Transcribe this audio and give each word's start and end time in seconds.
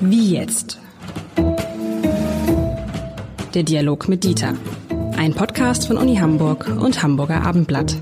Wie 0.00 0.34
jetzt? 0.34 0.78
Der 3.54 3.62
Dialog 3.62 4.08
mit 4.08 4.24
Dieter. 4.24 4.54
Ein 5.16 5.34
Podcast 5.34 5.86
von 5.86 5.96
Uni 5.96 6.16
Hamburg 6.16 6.66
und 6.68 7.02
Hamburger 7.02 7.42
Abendblatt. 7.42 7.96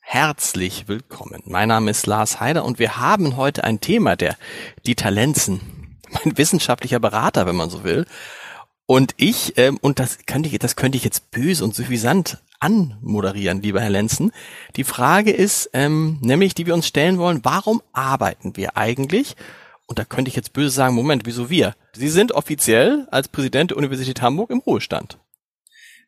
Herzlich 0.00 0.88
willkommen. 0.88 1.42
Mein 1.44 1.68
Name 1.68 1.90
ist 1.90 2.06
Lars 2.06 2.40
Heider 2.40 2.64
und 2.64 2.78
wir 2.78 2.98
haben 2.98 3.36
heute 3.36 3.64
ein 3.64 3.80
Thema, 3.80 4.16
der 4.16 4.36
Dieter 4.86 5.10
Lenzen, 5.10 5.60
mein 6.24 6.38
wissenschaftlicher 6.38 7.00
Berater, 7.00 7.46
wenn 7.46 7.56
man 7.56 7.70
so 7.70 7.84
will, 7.84 8.06
und 8.86 9.14
ich, 9.16 9.56
ähm, 9.56 9.78
und 9.80 9.98
das 9.98 10.18
könnte 10.26 10.48
ich, 10.48 10.58
das 10.58 10.76
könnte 10.76 10.98
ich 10.98 11.04
jetzt 11.04 11.30
böse 11.30 11.64
und 11.64 11.74
suffisant 11.74 12.38
anmoderieren, 12.60 13.62
lieber 13.62 13.80
Herr 13.80 13.90
Lenzen. 13.90 14.32
Die 14.76 14.84
Frage 14.84 15.30
ist, 15.30 15.70
ähm, 15.72 16.18
nämlich, 16.22 16.54
die 16.54 16.66
wir 16.66 16.74
uns 16.74 16.86
stellen 16.86 17.18
wollen, 17.18 17.40
warum 17.42 17.82
arbeiten 17.92 18.56
wir 18.56 18.76
eigentlich? 18.76 19.36
Und 19.86 19.98
da 19.98 20.04
könnte 20.04 20.28
ich 20.28 20.36
jetzt 20.36 20.52
böse 20.52 20.70
sagen, 20.70 20.94
Moment, 20.94 21.26
wieso 21.26 21.50
wir? 21.50 21.74
Sie 21.94 22.08
sind 22.08 22.32
offiziell 22.32 23.06
als 23.10 23.28
Präsident 23.28 23.70
der 23.70 23.78
Universität 23.78 24.22
Hamburg 24.22 24.50
im 24.50 24.60
Ruhestand. 24.60 25.18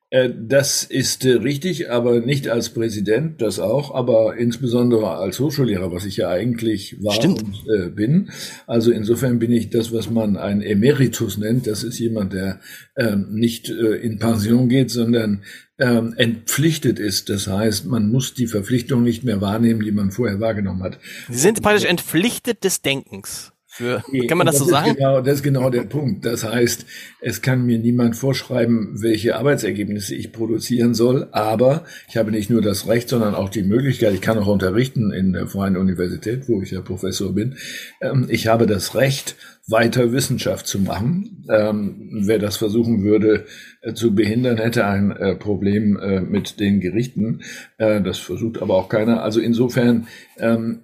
Äh, 0.08 0.30
das 0.38 0.84
ist 0.84 1.24
äh, 1.24 1.32
richtig, 1.32 1.90
aber 1.90 2.20
nicht 2.20 2.48
als 2.48 2.70
Präsident, 2.70 3.42
das 3.42 3.58
auch, 3.58 3.92
aber 3.92 4.36
insbesondere 4.36 5.16
als 5.16 5.40
Hochschullehrer, 5.40 5.90
was 5.90 6.04
ich 6.04 6.16
ja 6.16 6.28
eigentlich 6.28 7.02
war 7.02 7.14
Stimmt. 7.14 7.42
und 7.42 7.64
äh, 7.68 7.88
bin. 7.88 8.30
Also 8.68 8.92
insofern 8.92 9.40
bin 9.40 9.50
ich 9.50 9.70
das, 9.70 9.92
was 9.92 10.08
man 10.08 10.36
ein 10.36 10.62
Emeritus 10.62 11.38
nennt. 11.38 11.66
Das 11.66 11.82
ist 11.82 11.98
jemand, 11.98 12.32
der 12.32 12.60
ähm, 12.96 13.26
nicht 13.32 13.68
äh, 13.68 13.96
in 13.96 14.18
Pension 14.18 14.68
geht, 14.68 14.92
sondern 14.92 15.42
ähm, 15.78 16.14
entpflichtet 16.16 16.98
ist. 16.98 17.28
Das 17.28 17.46
heißt, 17.46 17.86
man 17.86 18.10
muss 18.10 18.34
die 18.34 18.46
Verpflichtung 18.46 19.02
nicht 19.02 19.24
mehr 19.24 19.40
wahrnehmen, 19.40 19.80
die 19.80 19.92
man 19.92 20.10
vorher 20.10 20.40
wahrgenommen 20.40 20.82
hat. 20.82 20.98
Sie 21.28 21.38
sind 21.38 21.62
praktisch 21.62 21.84
entpflichtet 21.84 22.64
des 22.64 22.82
Denkens. 22.82 23.52
Für, 23.76 24.02
kann 24.26 24.38
man 24.38 24.46
das, 24.46 24.56
das 24.56 24.64
so 24.64 24.70
sagen? 24.70 24.94
Genau, 24.94 25.20
das 25.20 25.34
ist 25.34 25.42
genau 25.42 25.68
der 25.68 25.82
Punkt. 25.82 26.24
Das 26.24 26.44
heißt, 26.44 26.86
es 27.20 27.42
kann 27.42 27.66
mir 27.66 27.78
niemand 27.78 28.16
vorschreiben, 28.16 29.02
welche 29.02 29.36
Arbeitsergebnisse 29.36 30.14
ich 30.14 30.32
produzieren 30.32 30.94
soll, 30.94 31.28
aber 31.32 31.84
ich 32.08 32.16
habe 32.16 32.30
nicht 32.30 32.48
nur 32.48 32.62
das 32.62 32.88
Recht, 32.88 33.10
sondern 33.10 33.34
auch 33.34 33.50
die 33.50 33.62
Möglichkeit, 33.62 34.14
ich 34.14 34.22
kann 34.22 34.38
auch 34.38 34.46
unterrichten 34.46 35.12
in 35.12 35.34
der 35.34 35.46
Freien 35.46 35.76
Universität, 35.76 36.48
wo 36.48 36.62
ich 36.62 36.70
ja 36.70 36.80
Professor 36.80 37.34
bin. 37.34 37.56
Ähm, 38.00 38.26
ich 38.30 38.46
habe 38.46 38.66
das 38.66 38.94
Recht, 38.94 39.36
weiter 39.68 40.12
Wissenschaft 40.12 40.66
zu 40.66 40.78
machen. 40.78 41.44
Ähm, 41.50 42.08
wer 42.22 42.38
das 42.38 42.56
versuchen 42.56 43.02
würde 43.02 43.46
äh, 43.82 43.94
zu 43.94 44.14
behindern, 44.14 44.58
hätte 44.58 44.86
ein 44.86 45.10
äh, 45.10 45.34
Problem 45.34 45.98
äh, 45.98 46.20
mit 46.20 46.60
den 46.60 46.80
Gerichten. 46.80 47.42
Das 47.78 48.18
versucht 48.18 48.62
aber 48.62 48.74
auch 48.74 48.88
keiner. 48.88 49.22
Also 49.22 49.40
insofern 49.40 50.06
ähm, 50.38 50.82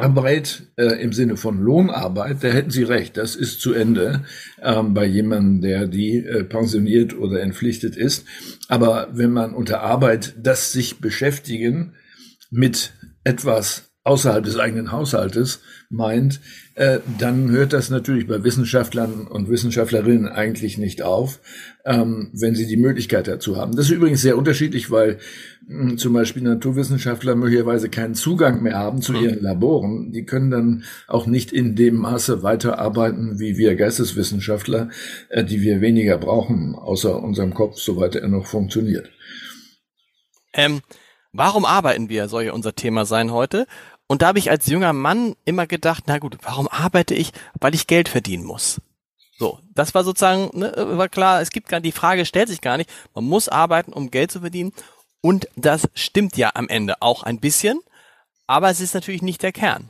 Arbeit 0.00 0.64
äh, 0.76 1.02
im 1.02 1.12
Sinne 1.12 1.36
von 1.36 1.60
Lohnarbeit, 1.60 2.42
da 2.42 2.48
hätten 2.48 2.70
Sie 2.70 2.82
recht, 2.82 3.16
das 3.16 3.36
ist 3.36 3.60
zu 3.60 3.74
Ende 3.74 4.24
ähm, 4.62 4.94
bei 4.94 5.04
jemandem, 5.04 5.60
der 5.60 5.86
die 5.86 6.18
äh, 6.18 6.44
pensioniert 6.44 7.16
oder 7.16 7.40
entpflichtet 7.40 7.96
ist. 7.96 8.26
Aber 8.68 9.08
wenn 9.12 9.30
man 9.30 9.54
unter 9.54 9.82
Arbeit 9.82 10.34
das 10.42 10.72
sich 10.72 11.00
beschäftigen 11.00 11.94
mit 12.50 12.92
etwas 13.24 13.91
außerhalb 14.04 14.44
des 14.44 14.58
eigenen 14.58 14.90
Haushaltes 14.90 15.60
meint, 15.88 16.40
äh, 16.74 16.98
dann 17.18 17.50
hört 17.50 17.72
das 17.72 17.90
natürlich 17.90 18.26
bei 18.26 18.42
Wissenschaftlern 18.42 19.26
und 19.28 19.48
Wissenschaftlerinnen 19.48 20.26
eigentlich 20.26 20.76
nicht 20.76 21.02
auf, 21.02 21.38
ähm, 21.84 22.30
wenn 22.32 22.54
sie 22.54 22.66
die 22.66 22.76
Möglichkeit 22.76 23.28
dazu 23.28 23.56
haben. 23.56 23.76
Das 23.76 23.86
ist 23.86 23.92
übrigens 23.92 24.20
sehr 24.20 24.36
unterschiedlich, 24.36 24.90
weil 24.90 25.18
mh, 25.68 25.90
hm, 25.90 25.98
zum 25.98 26.14
Beispiel 26.14 26.42
Naturwissenschaftler 26.42 27.36
möglicherweise 27.36 27.90
keinen 27.90 28.14
Zugang 28.14 28.62
mehr 28.62 28.78
haben 28.78 29.02
zu 29.02 29.12
ihren 29.14 29.40
Laboren. 29.40 30.10
Die 30.10 30.24
können 30.24 30.50
dann 30.50 30.84
auch 31.06 31.26
nicht 31.26 31.52
in 31.52 31.76
dem 31.76 31.96
Maße 31.96 32.42
weiterarbeiten 32.42 33.38
wie 33.38 33.56
wir 33.56 33.76
Geisteswissenschaftler, 33.76 34.88
äh, 35.28 35.44
die 35.44 35.60
wir 35.62 35.80
weniger 35.80 36.18
brauchen, 36.18 36.74
außer 36.74 37.22
unserem 37.22 37.54
Kopf, 37.54 37.78
soweit 37.78 38.16
er 38.16 38.26
noch 38.26 38.46
funktioniert. 38.46 39.10
Ähm, 40.54 40.80
warum 41.32 41.64
arbeiten 41.64 42.08
wir, 42.08 42.28
soll 42.28 42.44
ja 42.44 42.52
unser 42.52 42.74
Thema 42.74 43.04
sein 43.04 43.32
heute. 43.32 43.66
Und 44.12 44.20
da 44.20 44.26
habe 44.26 44.38
ich 44.38 44.50
als 44.50 44.66
junger 44.66 44.92
Mann 44.92 45.36
immer 45.46 45.66
gedacht, 45.66 46.04
na 46.06 46.18
gut, 46.18 46.36
warum 46.42 46.68
arbeite 46.68 47.14
ich? 47.14 47.32
Weil 47.58 47.74
ich 47.74 47.86
Geld 47.86 48.10
verdienen 48.10 48.44
muss. 48.44 48.78
So, 49.38 49.58
das 49.72 49.94
war 49.94 50.04
sozusagen, 50.04 50.50
ne, 50.52 50.70
war 50.76 51.08
klar, 51.08 51.40
es 51.40 51.48
gibt 51.48 51.70
gar 51.70 51.80
die 51.80 51.92
Frage 51.92 52.26
stellt 52.26 52.50
sich 52.50 52.60
gar 52.60 52.76
nicht. 52.76 52.90
Man 53.14 53.24
muss 53.24 53.48
arbeiten, 53.48 53.94
um 53.94 54.10
Geld 54.10 54.30
zu 54.30 54.40
verdienen. 54.40 54.74
Und 55.22 55.48
das 55.56 55.88
stimmt 55.94 56.36
ja 56.36 56.50
am 56.52 56.68
Ende 56.68 57.00
auch 57.00 57.22
ein 57.22 57.40
bisschen, 57.40 57.80
aber 58.46 58.68
es 58.68 58.80
ist 58.80 58.92
natürlich 58.92 59.22
nicht 59.22 59.42
der 59.42 59.52
Kern. 59.52 59.88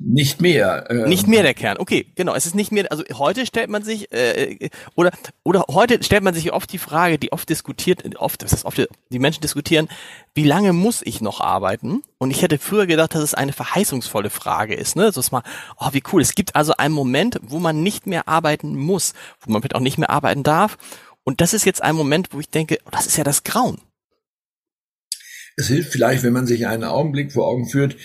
Nicht 0.00 0.40
mehr. 0.40 0.86
Ähm. 0.90 1.08
Nicht 1.08 1.26
mehr 1.26 1.42
der 1.42 1.54
Kern. 1.54 1.76
Okay, 1.78 2.06
genau. 2.14 2.32
Es 2.36 2.46
ist 2.46 2.54
nicht 2.54 2.70
mehr. 2.70 2.86
Also 2.92 3.02
heute 3.14 3.44
stellt 3.44 3.68
man 3.68 3.82
sich 3.82 4.12
äh, 4.12 4.70
oder 4.94 5.10
oder 5.42 5.64
heute 5.68 6.00
stellt 6.04 6.22
man 6.22 6.34
sich 6.34 6.52
oft 6.52 6.72
die 6.72 6.78
Frage, 6.78 7.18
die 7.18 7.32
oft 7.32 7.48
diskutiert, 7.48 8.04
oft, 8.16 8.40
das 8.42 8.52
ist 8.52 8.64
oft 8.64 8.80
die 9.10 9.18
Menschen 9.18 9.40
diskutieren, 9.40 9.88
wie 10.34 10.44
lange 10.44 10.72
muss 10.72 11.02
ich 11.04 11.20
noch 11.20 11.40
arbeiten? 11.40 12.04
Und 12.18 12.30
ich 12.30 12.42
hätte 12.42 12.58
früher 12.58 12.86
gedacht, 12.86 13.16
dass 13.16 13.24
es 13.24 13.34
eine 13.34 13.52
verheißungsvolle 13.52 14.30
Frage 14.30 14.74
ist. 14.74 14.94
Ne, 14.94 15.10
so 15.10 15.18
ist 15.18 15.32
mal, 15.32 15.42
oh 15.80 15.88
wie 15.90 16.02
cool. 16.12 16.22
Es 16.22 16.36
gibt 16.36 16.54
also 16.54 16.74
einen 16.76 16.94
Moment, 16.94 17.40
wo 17.42 17.58
man 17.58 17.82
nicht 17.82 18.06
mehr 18.06 18.28
arbeiten 18.28 18.76
muss, 18.76 19.14
wo 19.40 19.50
man 19.50 19.62
vielleicht 19.62 19.74
auch 19.74 19.80
nicht 19.80 19.98
mehr 19.98 20.10
arbeiten 20.10 20.44
darf. 20.44 20.78
Und 21.24 21.40
das 21.40 21.52
ist 21.52 21.64
jetzt 21.64 21.82
ein 21.82 21.96
Moment, 21.96 22.28
wo 22.30 22.38
ich 22.38 22.48
denke, 22.48 22.78
oh, 22.84 22.90
das 22.92 23.06
ist 23.06 23.16
ja 23.16 23.24
das 23.24 23.42
Grauen. 23.42 23.80
Es 25.56 25.66
hilft 25.66 25.90
vielleicht, 25.90 26.22
wenn 26.22 26.32
man 26.32 26.46
sich 26.46 26.68
einen 26.68 26.84
Augenblick 26.84 27.32
vor 27.32 27.48
Augen 27.48 27.68
führt 27.68 27.96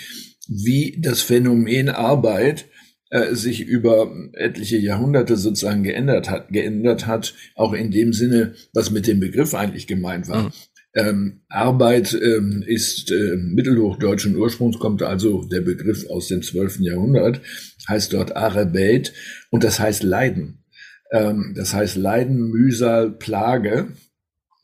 wie 0.48 0.98
das 1.00 1.22
Phänomen 1.22 1.90
Arbeit 1.90 2.66
äh, 3.10 3.36
sich 3.36 3.62
über 3.62 4.12
etliche 4.34 4.78
Jahrhunderte 4.78 5.38
sozusagen 5.38 5.84
geändert 5.84 6.30
hat, 6.30 6.50
geändert 6.50 7.06
hat, 7.08 7.36
auch 7.56 7.74
in 7.74 7.92
dem 7.92 8.14
Sinne, 8.14 8.56
was 8.74 8.92
mit 8.92 9.08
dem 9.08 9.20
Begriff 9.20 9.54
eigentlich 9.54 9.88
gemeint 9.88 10.28
war. 10.28 10.44
Mhm. 10.44 10.52
Ähm, 10.96 11.42
Arbeit 11.50 12.14
ähm, 12.14 12.64
ist 12.66 13.12
äh, 13.12 13.36
mittelhochdeutschen 13.36 14.36
Ursprungs, 14.36 14.78
kommt 14.78 15.02
also 15.02 15.44
der 15.44 15.62
Begriff 15.62 16.08
aus 16.10 16.28
dem 16.28 16.44
12. 16.44 16.82
Jahrhundert, 16.82 17.42
heißt 17.88 18.14
dort 18.14 18.36
Arbeit 18.36 19.14
und 19.50 19.64
das 19.64 19.80
heißt 19.80 20.04
Leiden. 20.04 20.64
Ähm, 21.12 21.54
das 21.56 21.74
heißt 21.74 21.96
Leiden, 21.96 22.50
Mühsal, 22.50 23.12
Plage. 23.12 23.88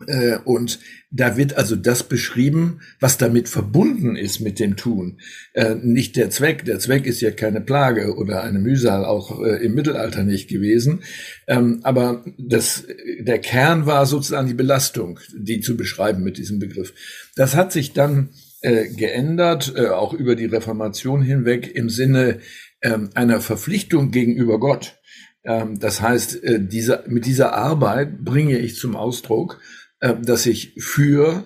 Äh, 0.08 0.38
und 0.46 0.80
da 1.12 1.36
wird 1.36 1.58
also 1.58 1.76
das 1.76 2.04
beschrieben, 2.04 2.80
was 3.00 3.18
damit 3.18 3.50
verbunden 3.50 4.16
ist 4.16 4.40
mit 4.40 4.60
dem 4.60 4.78
Tun. 4.78 5.20
Äh, 5.54 5.76
nicht 5.76 6.16
der 6.16 6.30
Zweck. 6.30 6.64
Der 6.66 6.80
Zweck 6.80 7.06
ist 7.06 7.22
ja 7.22 7.32
keine 7.32 7.62
Plage 7.62 8.16
oder 8.16 8.44
eine 8.44 8.60
Mühsal, 8.60 9.04
auch 9.04 9.44
äh, 9.44 9.64
im 9.64 9.74
Mittelalter 9.74 10.24
nicht 10.24 10.48
gewesen. 10.48 11.04
Ähm, 11.48 11.82
aber 11.84 12.24
das, 12.38 12.86
der 13.20 13.40
Kern 13.40 13.86
war 13.86 14.06
sozusagen 14.06 14.48
die 14.48 14.54
Belastung, 14.54 15.20
die 15.36 15.60
zu 15.60 15.76
beschreiben 15.76 16.24
mit 16.24 16.38
diesem 16.38 16.60
Begriff. 16.60 16.94
Das 17.36 17.56
hat 17.56 17.72
sich 17.72 17.94
dann 17.94 18.30
geändert, 18.62 19.80
auch 19.80 20.12
über 20.12 20.36
die 20.36 20.48
Reformation 20.48 21.22
hinweg 21.22 21.74
im 21.74 21.90
Sinne 21.90 22.40
ähm, 22.82 23.10
einer 23.14 23.40
Verpflichtung 23.40 24.12
gegenüber 24.12 24.60
Gott. 24.60 25.00
Ähm, 25.46 25.80
das 25.80 26.02
heißt, 26.02 26.42
diese, 26.44 27.06
mit 27.08 27.26
dieser 27.26 27.54
Arbeit 27.54 28.26
bringe 28.26 28.58
ich 28.58 28.76
zum 28.76 28.98
Ausdruck, 28.98 29.62
dass 30.00 30.46
ich 30.46 30.74
für 30.78 31.46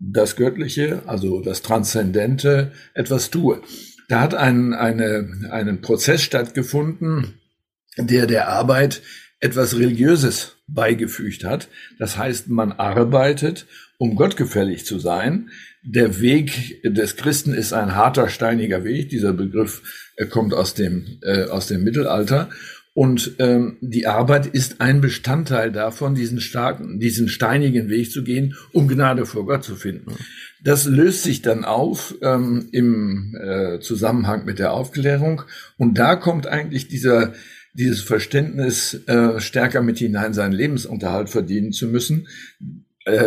das 0.00 0.36
Göttliche, 0.36 1.02
also 1.06 1.40
das 1.40 1.62
Transzendente, 1.62 2.72
etwas 2.94 3.30
tue. 3.30 3.60
Da 4.08 4.20
hat 4.20 4.34
ein, 4.34 4.72
eine, 4.72 5.48
einen 5.50 5.80
Prozess 5.80 6.22
stattgefunden, 6.22 7.40
der 7.96 8.26
der 8.26 8.48
Arbeit 8.48 9.02
etwas 9.40 9.76
Religiöses 9.76 10.56
beigefügt 10.66 11.44
hat. 11.44 11.68
Das 11.98 12.16
heißt, 12.16 12.48
man 12.48 12.72
arbeitet, 12.72 13.66
um 13.98 14.16
gottgefällig 14.16 14.84
zu 14.84 14.98
sein. 14.98 15.50
Der 15.82 16.20
Weg 16.20 16.82
des 16.84 17.16
Christen 17.16 17.52
ist 17.52 17.72
ein 17.72 17.94
harter, 17.94 18.28
steiniger 18.28 18.84
Weg. 18.84 19.08
Dieser 19.10 19.32
Begriff 19.32 20.10
äh, 20.16 20.26
kommt 20.26 20.54
aus 20.54 20.74
dem, 20.74 21.18
äh, 21.22 21.44
aus 21.44 21.66
dem 21.66 21.84
Mittelalter. 21.84 22.50
Und 22.98 23.36
ähm, 23.38 23.76
die 23.80 24.08
Arbeit 24.08 24.46
ist 24.46 24.80
ein 24.80 25.00
Bestandteil 25.00 25.70
davon, 25.70 26.16
diesen 26.16 26.40
starken, 26.40 26.98
diesen 26.98 27.28
steinigen 27.28 27.88
Weg 27.90 28.10
zu 28.10 28.24
gehen, 28.24 28.56
um 28.72 28.88
Gnade 28.88 29.24
vor 29.24 29.46
Gott 29.46 29.62
zu 29.62 29.76
finden. 29.76 30.16
Das 30.64 30.84
löst 30.84 31.22
sich 31.22 31.40
dann 31.40 31.64
auf 31.64 32.16
ähm, 32.22 32.70
im 32.72 33.36
äh, 33.40 33.78
Zusammenhang 33.78 34.46
mit 34.46 34.58
der 34.58 34.72
Aufklärung. 34.72 35.42
Und 35.76 35.96
da 35.96 36.16
kommt 36.16 36.48
eigentlich 36.48 36.88
dieser, 36.88 37.34
dieses 37.72 38.00
Verständnis, 38.00 38.94
äh, 39.06 39.38
stärker 39.38 39.80
mit 39.80 39.98
hinein, 39.98 40.34
seinen 40.34 40.50
Lebensunterhalt 40.50 41.30
verdienen 41.30 41.70
zu 41.70 41.86
müssen, 41.86 42.26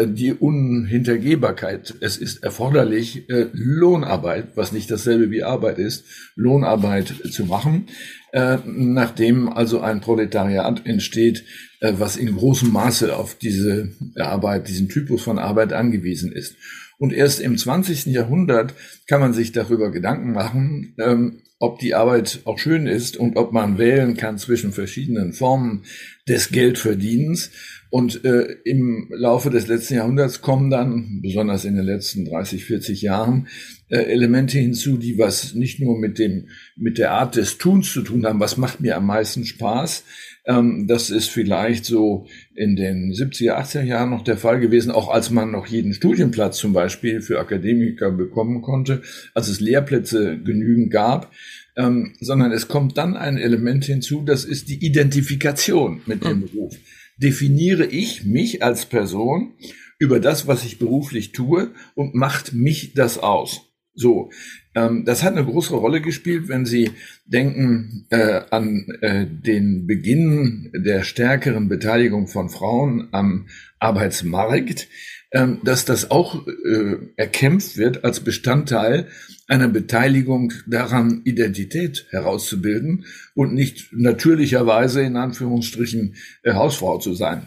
die 0.07 0.33
Unhintergehbarkeit. 0.33 1.95
Es 2.01 2.18
ist 2.18 2.44
erforderlich, 2.44 3.30
äh, 3.30 3.48
Lohnarbeit, 3.54 4.50
was 4.56 4.72
nicht 4.72 4.92
dasselbe 4.92 5.31
wie 5.31 5.44
Arbeit 5.44 5.80
ist, 5.80 6.06
Lohnarbeit 6.36 7.13
zu 7.31 7.45
machen, 7.45 7.88
äh, 8.31 8.57
nachdem 8.66 9.50
also 9.50 9.81
ein 9.81 10.01
Proletariat 10.01 10.86
entsteht, 10.86 11.44
was 11.83 12.16
in 12.16 12.36
großem 12.36 12.72
Maße 12.72 13.16
auf 13.16 13.33
diese 13.33 13.89
Arbeit, 14.16 14.68
diesen 14.68 14.88
Typus 14.88 15.24
von 15.24 15.39
Arbeit 15.39 15.74
angewiesen 15.74 16.31
ist. 16.31 16.56
Und 17.01 17.13
erst 17.13 17.39
im 17.39 17.57
20. 17.57 18.06
Jahrhundert 18.13 18.75
kann 19.07 19.21
man 19.21 19.33
sich 19.33 19.51
darüber 19.51 19.89
Gedanken 19.89 20.33
machen, 20.33 20.94
ähm, 21.00 21.42
ob 21.57 21.80
die 21.80 21.95
Arbeit 21.95 22.42
auch 22.45 22.59
schön 22.59 22.86
ist 22.86 23.18
und 23.18 23.38
ob 23.38 23.53
man 23.53 23.80
wählen 23.80 24.15
kann 24.15 24.38
zwischen 24.38 24.71
verschiedenen 24.71 25.33
Formen 25.33 25.81
des 26.30 26.50
Geldverdienens. 26.50 27.50
Und 27.89 28.24
äh, 28.24 28.56
im 28.65 29.09
Laufe 29.15 29.50
des 29.50 29.65
letzten 29.65 29.95
Jahrhunderts 29.95 30.42
kommen 30.42 30.69
dann, 30.69 31.21
besonders 31.24 31.65
in 31.65 31.75
den 31.75 31.86
letzten 31.86 32.24
30, 32.25 32.65
40 32.65 33.01
Jahren, 33.01 33.47
äh, 33.89 34.04
Elemente 34.04 34.59
hinzu, 34.59 34.97
die 34.97 35.18
was 35.18 35.56
nicht 35.56 35.80
nur 35.80 35.97
mit 35.97 36.19
dem, 36.19 36.50
mit 36.75 37.00
der 37.00 37.13
Art 37.13 37.36
des 37.36 37.57
Tuns 37.57 37.92
zu 37.92 38.04
tun 38.04 38.27
haben, 38.27 38.39
was 38.39 38.57
macht 38.57 38.80
mir 38.80 38.95
am 38.95 39.07
meisten 39.07 39.44
Spaß. 39.44 40.04
Ähm, 40.46 40.88
das 40.88 41.10
ist 41.10 41.30
vielleicht 41.30 41.86
so 41.86 42.26
in 42.56 42.76
den 42.76 43.12
70er, 43.12 43.58
80er 43.58 43.84
Jahren 43.84 44.10
noch 44.10 44.24
der 44.24 44.38
Fall 44.38 44.60
gewesen, 44.60 44.92
auch 44.92 45.10
als 45.10 45.30
man 45.30 45.52
noch 45.52 45.68
jeden 45.68 45.94
Studienplatz 45.94 46.58
zum 46.58 46.74
Beispiel 46.74 47.22
für 47.22 47.40
Akademiker 47.40 48.12
bekommen 48.12 48.62
konnte, 48.62 49.02
als 49.34 49.48
es 49.48 49.60
Lehrplätze 49.60 50.40
genügend 50.40 50.92
gab. 50.92 51.32
Ähm, 51.78 52.14
sondern 52.20 52.52
es 52.52 52.68
kommt 52.68 52.98
dann 52.98 53.16
ein 53.16 53.38
Element 53.38 53.86
hinzu, 53.86 54.24
das 54.24 54.44
ist 54.44 54.68
die 54.68 54.86
Identifikation 54.86 56.02
mit 56.06 56.26
dem 56.26 56.42
hm. 56.42 56.42
Beruf 56.42 56.78
definiere 57.22 57.86
ich 57.86 58.26
mich 58.26 58.64
als 58.64 58.86
Person 58.86 59.54
über 60.00 60.20
das, 60.20 60.48
was 60.48 60.66
ich 60.66 60.80
beruflich 60.80 61.32
tue 61.32 61.72
und 61.94 62.16
macht 62.16 62.54
mich 62.54 62.94
das 62.94 63.20
aus. 63.20 63.70
So, 64.01 64.31
ähm, 64.74 65.06
das 65.06 65.21
hat 65.21 65.33
eine 65.33 65.45
große 65.45 65.75
Rolle 65.75 66.01
gespielt, 66.01 66.48
wenn 66.48 66.65
Sie 66.65 66.89
denken 67.25 68.07
äh, 68.09 68.42
an 68.50 68.88
äh, 69.01 69.27
den 69.27 69.86
Beginn 69.86 70.71
der 70.74 71.03
stärkeren 71.03 71.69
Beteiligung 71.69 72.27
von 72.27 72.50
Frauen 72.50 73.09
am 73.12 73.45
Arbeitsmarkt, 73.80 74.88
ähm, 75.31 75.59
dass 75.63 75.86
das 75.86 76.09
auch 76.09 76.48
äh, 76.48 76.95
erkämpft 77.15 77.77
wird 77.77 78.03
als 78.03 78.21
Bestandteil 78.21 79.07
einer 79.48 79.68
Beteiligung 79.68 80.51
daran, 80.65 81.21
Identität 81.25 82.07
herauszubilden 82.09 83.06
und 83.36 83.54
nicht 83.54 83.94
natürlicherweise 83.94 85.04
in 85.04 85.15
Anführungsstrichen 85.15 86.15
äh, 86.42 86.54
Hausfrau 86.54 86.97
zu 86.97 87.13
sein. 87.13 87.45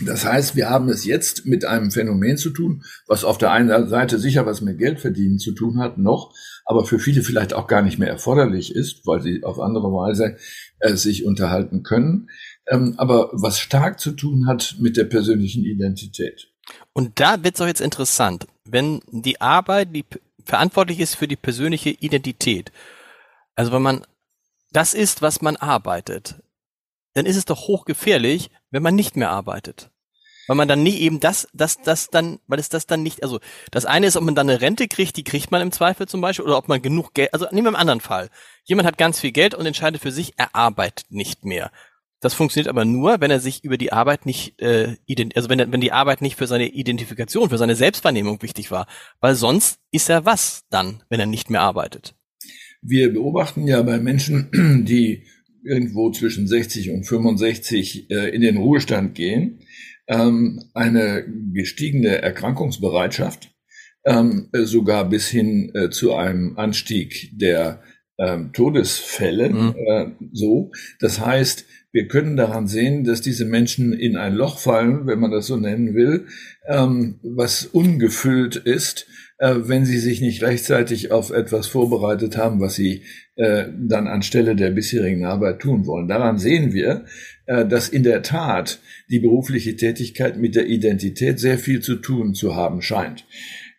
Das 0.00 0.24
heißt, 0.24 0.56
wir 0.56 0.68
haben 0.68 0.88
es 0.88 1.04
jetzt 1.04 1.46
mit 1.46 1.64
einem 1.64 1.90
Phänomen 1.90 2.36
zu 2.36 2.50
tun, 2.50 2.84
was 3.06 3.24
auf 3.24 3.38
der 3.38 3.52
einen 3.52 3.88
Seite 3.88 4.18
sicher 4.18 4.44
was 4.44 4.60
mit 4.60 4.78
Geldverdienen 4.78 5.38
zu 5.38 5.52
tun 5.52 5.78
hat, 5.78 5.96
noch, 5.96 6.34
aber 6.64 6.84
für 6.84 6.98
viele 6.98 7.22
vielleicht 7.22 7.54
auch 7.54 7.66
gar 7.66 7.82
nicht 7.82 7.98
mehr 7.98 8.08
erforderlich 8.08 8.74
ist, 8.74 9.06
weil 9.06 9.22
sie 9.22 9.42
auf 9.42 9.58
andere 9.58 9.88
Weise 9.88 10.36
äh, 10.80 10.94
sich 10.96 11.24
unterhalten 11.24 11.82
können, 11.82 12.28
ähm, 12.66 12.94
aber 12.98 13.30
was 13.32 13.58
stark 13.58 14.00
zu 14.00 14.12
tun 14.12 14.46
hat 14.46 14.76
mit 14.80 14.96
der 14.96 15.04
persönlichen 15.04 15.64
Identität. 15.64 16.48
Und 16.92 17.20
da 17.20 17.42
wird 17.42 17.54
es 17.54 17.60
auch 17.60 17.66
jetzt 17.66 17.80
interessant, 17.80 18.46
wenn 18.64 19.00
die 19.10 19.40
Arbeit, 19.40 19.94
die 19.94 20.04
verantwortlich 20.44 21.00
ist 21.00 21.14
für 21.14 21.28
die 21.28 21.36
persönliche 21.36 21.90
Identität. 21.90 22.72
Also 23.54 23.72
wenn 23.72 23.82
man 23.82 24.04
das 24.72 24.94
ist, 24.94 25.22
was 25.22 25.40
man 25.40 25.56
arbeitet, 25.56 26.36
dann 27.14 27.24
ist 27.24 27.36
es 27.36 27.46
doch 27.46 27.68
hochgefährlich, 27.68 28.50
wenn 28.76 28.82
man 28.82 28.94
nicht 28.94 29.16
mehr 29.16 29.30
arbeitet. 29.30 29.90
Weil 30.46 30.56
man 30.56 30.68
dann 30.68 30.82
nicht 30.82 31.00
eben 31.00 31.18
das, 31.18 31.48
das, 31.54 31.80
das 31.82 32.10
dann, 32.10 32.38
weil 32.46 32.60
es 32.60 32.68
das 32.68 32.86
dann 32.86 33.02
nicht, 33.02 33.22
also 33.22 33.40
das 33.70 33.86
eine 33.86 34.06
ist, 34.06 34.16
ob 34.16 34.22
man 34.22 34.34
dann 34.34 34.48
eine 34.48 34.60
Rente 34.60 34.86
kriegt, 34.86 35.16
die 35.16 35.24
kriegt 35.24 35.50
man 35.50 35.62
im 35.62 35.72
Zweifel 35.72 36.06
zum 36.06 36.20
Beispiel, 36.20 36.44
oder 36.44 36.58
ob 36.58 36.68
man 36.68 36.82
genug 36.82 37.14
Geld, 37.14 37.32
also 37.32 37.46
nehmen 37.50 37.64
wir 37.64 37.68
einen 37.70 37.76
anderen 37.76 38.00
Fall. 38.00 38.28
Jemand 38.64 38.86
hat 38.86 38.98
ganz 38.98 39.18
viel 39.18 39.32
Geld 39.32 39.54
und 39.54 39.64
entscheidet 39.66 40.02
für 40.02 40.12
sich, 40.12 40.34
er 40.36 40.54
arbeitet 40.54 41.06
nicht 41.10 41.44
mehr. 41.44 41.72
Das 42.20 42.34
funktioniert 42.34 42.68
aber 42.68 42.84
nur, 42.84 43.20
wenn 43.20 43.30
er 43.30 43.40
sich 43.40 43.64
über 43.64 43.78
die 43.78 43.92
Arbeit 43.92 44.26
nicht, 44.26 44.60
äh, 44.60 44.96
also 45.34 45.48
wenn, 45.48 45.72
wenn 45.72 45.80
die 45.80 45.92
Arbeit 45.92 46.20
nicht 46.20 46.36
für 46.36 46.46
seine 46.46 46.68
Identifikation, 46.68 47.48
für 47.48 47.58
seine 47.58 47.76
Selbstwahrnehmung 47.76 48.42
wichtig 48.42 48.70
war. 48.70 48.86
Weil 49.20 49.34
sonst 49.34 49.80
ist 49.90 50.08
er 50.10 50.26
was 50.26 50.64
dann, 50.70 51.02
wenn 51.08 51.20
er 51.20 51.26
nicht 51.26 51.50
mehr 51.50 51.62
arbeitet? 51.62 52.14
Wir 52.82 53.12
beobachten 53.12 53.66
ja 53.66 53.82
bei 53.82 53.98
Menschen, 53.98 54.84
die 54.86 55.24
irgendwo 55.66 56.10
zwischen 56.10 56.46
60 56.46 56.90
und 56.90 57.04
65 57.04 58.10
äh, 58.10 58.28
in 58.34 58.40
den 58.40 58.56
Ruhestand 58.56 59.14
gehen, 59.14 59.60
ähm, 60.08 60.62
eine 60.74 61.24
gestiegene 61.52 62.22
Erkrankungsbereitschaft, 62.22 63.54
ähm, 64.04 64.48
sogar 64.52 65.08
bis 65.08 65.28
hin 65.28 65.72
äh, 65.74 65.90
zu 65.90 66.14
einem 66.14 66.56
Anstieg 66.56 67.32
der 67.32 67.82
ähm, 68.18 68.52
Todesfälle. 68.52 69.50
Mhm. 69.50 69.74
Äh, 69.76 70.06
so, 70.32 70.70
das 71.00 71.20
heißt, 71.20 71.66
wir 71.92 72.08
können 72.08 72.36
daran 72.36 72.66
sehen, 72.66 73.04
dass 73.04 73.20
diese 73.20 73.46
Menschen 73.46 73.92
in 73.92 74.16
ein 74.16 74.34
Loch 74.34 74.58
fallen, 74.58 75.06
wenn 75.06 75.18
man 75.18 75.30
das 75.30 75.46
so 75.46 75.56
nennen 75.56 75.94
will, 75.94 76.26
ähm, 76.68 77.20
was 77.22 77.64
ungefüllt 77.64 78.56
ist, 78.56 79.06
äh, 79.38 79.54
wenn 79.62 79.84
sie 79.84 79.98
sich 79.98 80.20
nicht 80.20 80.42
rechtzeitig 80.42 81.10
auf 81.10 81.30
etwas 81.30 81.66
vorbereitet 81.66 82.36
haben, 82.36 82.60
was 82.60 82.74
sie 82.74 83.04
äh, 83.36 83.66
dann 83.76 84.06
anstelle 84.06 84.56
der 84.56 84.70
bisherigen 84.70 85.26
Arbeit 85.26 85.60
tun 85.60 85.86
wollen. 85.86 86.08
Daran 86.08 86.38
sehen 86.38 86.72
wir, 86.72 87.04
äh, 87.44 87.66
dass 87.66 87.90
in 87.90 88.02
der 88.02 88.22
Tat 88.22 88.80
die 89.10 89.18
berufliche 89.18 89.76
Tätigkeit 89.76 90.38
mit 90.38 90.54
der 90.54 90.66
Identität 90.68 91.38
sehr 91.38 91.58
viel 91.58 91.80
zu 91.80 91.96
tun 91.96 92.32
zu 92.32 92.56
haben 92.56 92.80
scheint. 92.80 93.26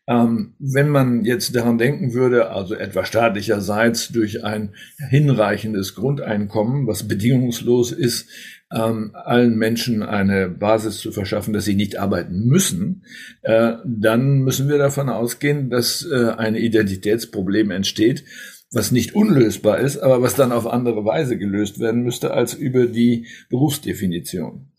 Ähm, 0.08 0.54
wenn 0.60 0.90
man 0.90 1.26
jetzt 1.26 1.56
daran 1.56 1.80
denken 1.80 2.14
würde, 2.14 2.52
also 2.52 2.76
etwa 2.76 3.04
staatlicherseits 3.04 4.10
durch 4.10 4.44
ein 4.44 4.76
hinreichendes 5.10 5.96
Grundeinkommen, 5.96 6.86
was 6.86 7.08
bedingungslos 7.08 7.92
ist, 7.92 8.30
ähm, 8.72 9.10
allen 9.16 9.58
Menschen 9.58 10.04
eine 10.04 10.50
Basis 10.50 11.00
zu 11.00 11.12
verschaffen, 11.12 11.52
dass 11.52 11.66
sie 11.66 11.74
nicht 11.74 11.98
arbeiten 11.98 12.46
müssen, 12.46 13.04
äh, 13.42 13.74
dann 13.86 14.42
müssen 14.42 14.70
wir 14.70 14.78
davon 14.78 15.10
ausgehen, 15.10 15.72
dass 15.72 16.06
ein 16.12 16.54
Identitätsproblem 16.54 17.72
entsteht, 17.72 18.24
was 18.72 18.92
nicht 18.92 19.16
unlösbar 19.16 19.80
ist, 19.80 19.98
aber 19.98 20.22
was 20.22 20.36
dann 20.36 20.52
auf 20.52 20.68
andere 20.68 21.06
Weise 21.06 21.38
gelöst 21.38 21.80
werden 21.80 22.04
müsste 22.04 22.32
als 22.32 22.54
über 22.54 22.86
die 22.86 23.28
Berufsdefinition. 23.50 24.72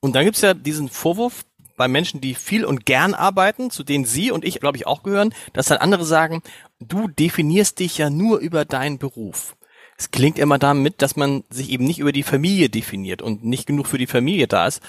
Und 0.00 0.14
dann 0.14 0.24
gibt's 0.24 0.40
ja 0.40 0.54
diesen 0.54 0.88
Vorwurf, 0.88 1.44
bei 1.76 1.88
Menschen, 1.88 2.20
die 2.20 2.34
viel 2.34 2.64
und 2.64 2.86
gern 2.86 3.14
arbeiten, 3.14 3.70
zu 3.70 3.82
denen 3.82 4.04
Sie 4.04 4.30
und 4.30 4.44
ich, 4.44 4.60
glaube 4.60 4.76
ich, 4.76 4.86
auch 4.86 5.02
gehören, 5.02 5.34
dass 5.52 5.66
dann 5.66 5.78
andere 5.78 6.04
sagen, 6.04 6.42
du 6.78 7.08
definierst 7.08 7.80
dich 7.80 7.98
ja 7.98 8.10
nur 8.10 8.38
über 8.38 8.64
deinen 8.64 8.98
Beruf. 8.98 9.56
Es 9.96 10.10
klingt 10.10 10.38
immer 10.38 10.58
damit, 10.58 11.02
dass 11.02 11.16
man 11.16 11.44
sich 11.50 11.70
eben 11.70 11.84
nicht 11.84 11.98
über 11.98 12.12
die 12.12 12.22
Familie 12.22 12.68
definiert 12.68 13.22
und 13.22 13.44
nicht 13.44 13.66
genug 13.66 13.86
für 13.86 13.98
die 13.98 14.06
Familie 14.06 14.46
da 14.46 14.66
ist, 14.66 14.82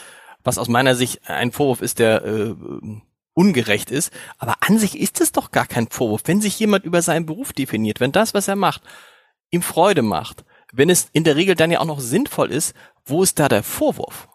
was 0.43 0.57
aus 0.57 0.67
meiner 0.67 0.95
Sicht 0.95 1.21
ein 1.27 1.51
Vorwurf 1.51 1.81
ist, 1.81 1.99
der 1.99 2.23
äh, 2.23 2.55
ungerecht 3.35 3.91
ist. 3.91 4.11
Aber 4.39 4.55
an 4.61 4.79
sich 4.79 4.99
ist 4.99 5.21
es 5.21 5.31
doch 5.31 5.51
gar 5.51 5.67
kein 5.67 5.87
Vorwurf, 5.87 6.23
wenn 6.25 6.41
sich 6.41 6.59
jemand 6.59 6.85
über 6.85 7.03
seinen 7.03 7.27
Beruf 7.27 7.53
definiert, 7.53 7.99
wenn 7.99 8.11
das, 8.11 8.33
was 8.33 8.47
er 8.47 8.55
macht, 8.55 8.81
ihm 9.51 9.61
Freude 9.61 10.01
macht, 10.01 10.43
wenn 10.73 10.89
es 10.89 11.09
in 11.13 11.23
der 11.23 11.35
Regel 11.35 11.55
dann 11.55 11.71
ja 11.71 11.79
auch 11.79 11.85
noch 11.85 11.99
sinnvoll 11.99 12.51
ist, 12.51 12.73
wo 13.05 13.21
ist 13.21 13.37
da 13.39 13.47
der 13.47 13.61
Vorwurf? 13.61 14.27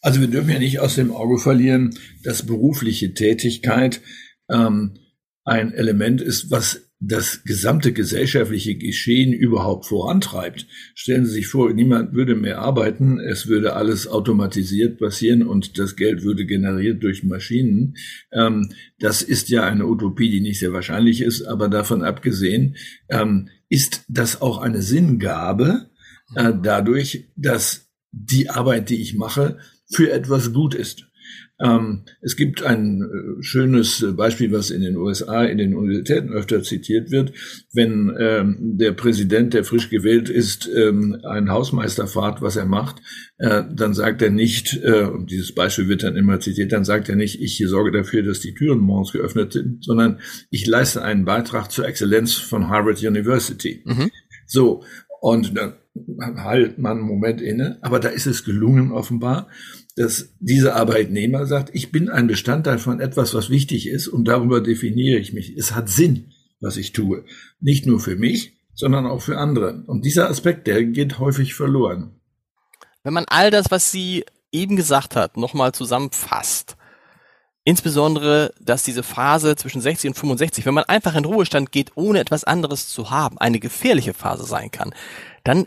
Also 0.00 0.20
wir 0.20 0.28
dürfen 0.28 0.50
ja 0.50 0.58
nicht 0.58 0.80
aus 0.80 0.94
dem 0.94 1.12
Auge 1.12 1.38
verlieren, 1.38 1.98
dass 2.22 2.46
berufliche 2.46 3.12
Tätigkeit 3.12 4.00
ähm, 4.48 4.98
ein 5.44 5.72
Element 5.72 6.20
ist, 6.20 6.50
was 6.50 6.85
das 6.98 7.44
gesamte 7.44 7.92
gesellschaftliche 7.92 8.74
Geschehen 8.74 9.32
überhaupt 9.32 9.86
vorantreibt. 9.86 10.66
Stellen 10.94 11.26
Sie 11.26 11.32
sich 11.32 11.46
vor, 11.46 11.72
niemand 11.72 12.14
würde 12.14 12.34
mehr 12.34 12.58
arbeiten, 12.60 13.20
es 13.20 13.48
würde 13.48 13.74
alles 13.74 14.08
automatisiert 14.08 14.98
passieren 14.98 15.42
und 15.42 15.78
das 15.78 15.96
Geld 15.96 16.22
würde 16.22 16.46
generiert 16.46 17.02
durch 17.02 17.22
Maschinen. 17.22 17.96
Ähm, 18.32 18.70
das 18.98 19.22
ist 19.22 19.50
ja 19.50 19.64
eine 19.64 19.86
Utopie, 19.86 20.30
die 20.30 20.40
nicht 20.40 20.58
sehr 20.58 20.72
wahrscheinlich 20.72 21.20
ist, 21.20 21.42
aber 21.42 21.68
davon 21.68 22.02
abgesehen 22.02 22.76
ähm, 23.10 23.50
ist 23.68 24.04
das 24.08 24.40
auch 24.40 24.58
eine 24.58 24.80
Sinngabe 24.80 25.90
äh, 26.34 26.52
dadurch, 26.62 27.28
dass 27.36 27.90
die 28.10 28.48
Arbeit, 28.48 28.88
die 28.88 29.02
ich 29.02 29.14
mache, 29.14 29.58
für 29.90 30.10
etwas 30.10 30.54
gut 30.54 30.74
ist. 30.74 31.06
Ähm, 31.58 32.04
es 32.20 32.36
gibt 32.36 32.62
ein 32.62 33.02
äh, 33.02 33.42
schönes 33.42 34.04
Beispiel, 34.14 34.52
was 34.52 34.70
in 34.70 34.82
den 34.82 34.96
USA 34.96 35.44
in 35.44 35.56
den 35.56 35.74
Universitäten 35.74 36.30
öfter 36.30 36.62
zitiert 36.62 37.10
wird. 37.10 37.32
Wenn 37.72 38.14
ähm, 38.18 38.56
der 38.60 38.92
Präsident, 38.92 39.54
der 39.54 39.64
frisch 39.64 39.88
gewählt 39.88 40.28
ist, 40.28 40.68
ähm, 40.68 41.18
einen 41.24 41.50
Hausmeister 41.50 42.06
fragt, 42.06 42.42
was 42.42 42.56
er 42.56 42.66
macht, 42.66 42.96
äh, 43.38 43.62
dann 43.74 43.94
sagt 43.94 44.20
er 44.20 44.30
nicht, 44.30 44.78
äh, 44.82 45.04
und 45.04 45.30
dieses 45.30 45.54
Beispiel 45.54 45.88
wird 45.88 46.02
dann 46.02 46.16
immer 46.16 46.40
zitiert, 46.40 46.72
dann 46.72 46.84
sagt 46.84 47.08
er 47.08 47.16
nicht, 47.16 47.40
ich 47.40 47.62
sorge 47.66 47.90
dafür, 47.90 48.22
dass 48.22 48.40
die 48.40 48.54
Türen 48.54 48.80
morgens 48.80 49.12
geöffnet 49.12 49.54
sind, 49.54 49.82
sondern 49.82 50.20
ich 50.50 50.66
leiste 50.66 51.02
einen 51.02 51.24
Beitrag 51.24 51.70
zur 51.70 51.86
Exzellenz 51.86 52.34
von 52.34 52.68
Harvard 52.68 53.02
University. 53.02 53.82
Mhm. 53.86 54.10
So, 54.46 54.82
und 55.20 55.56
dann 55.56 55.74
halt 56.36 56.78
man 56.78 56.98
einen 56.98 57.06
Moment 57.06 57.40
inne, 57.40 57.78
aber 57.80 57.98
da 57.98 58.10
ist 58.10 58.26
es 58.26 58.44
gelungen 58.44 58.92
offenbar, 58.92 59.48
dass 59.96 60.34
dieser 60.40 60.76
Arbeitnehmer 60.76 61.46
sagt, 61.46 61.70
ich 61.74 61.90
bin 61.90 62.10
ein 62.10 62.26
Bestandteil 62.26 62.78
von 62.78 63.00
etwas, 63.00 63.34
was 63.34 63.48
wichtig 63.48 63.88
ist 63.88 64.08
und 64.08 64.28
darüber 64.28 64.60
definiere 64.60 65.18
ich 65.18 65.32
mich. 65.32 65.56
Es 65.56 65.74
hat 65.74 65.88
Sinn, 65.88 66.32
was 66.60 66.76
ich 66.76 66.92
tue. 66.92 67.24
Nicht 67.60 67.86
nur 67.86 67.98
für 67.98 68.14
mich, 68.14 68.58
sondern 68.74 69.06
auch 69.06 69.22
für 69.22 69.38
andere. 69.38 69.82
Und 69.86 70.04
dieser 70.04 70.28
Aspekt, 70.28 70.66
der 70.66 70.84
geht 70.84 71.18
häufig 71.18 71.54
verloren. 71.54 72.20
Wenn 73.02 73.14
man 73.14 73.24
all 73.28 73.50
das, 73.50 73.70
was 73.70 73.90
sie 73.90 74.24
eben 74.52 74.76
gesagt 74.76 75.16
hat, 75.16 75.38
nochmal 75.38 75.72
zusammenfasst, 75.72 76.76
insbesondere, 77.64 78.52
dass 78.60 78.82
diese 78.82 79.02
Phase 79.02 79.56
zwischen 79.56 79.80
60 79.80 80.10
und 80.10 80.14
65, 80.14 80.66
wenn 80.66 80.74
man 80.74 80.84
einfach 80.84 81.14
in 81.16 81.24
Ruhestand 81.24 81.72
geht, 81.72 81.92
ohne 81.94 82.20
etwas 82.20 82.44
anderes 82.44 82.88
zu 82.88 83.10
haben, 83.10 83.38
eine 83.38 83.60
gefährliche 83.60 84.12
Phase 84.12 84.44
sein 84.44 84.70
kann, 84.70 84.94
dann 85.42 85.66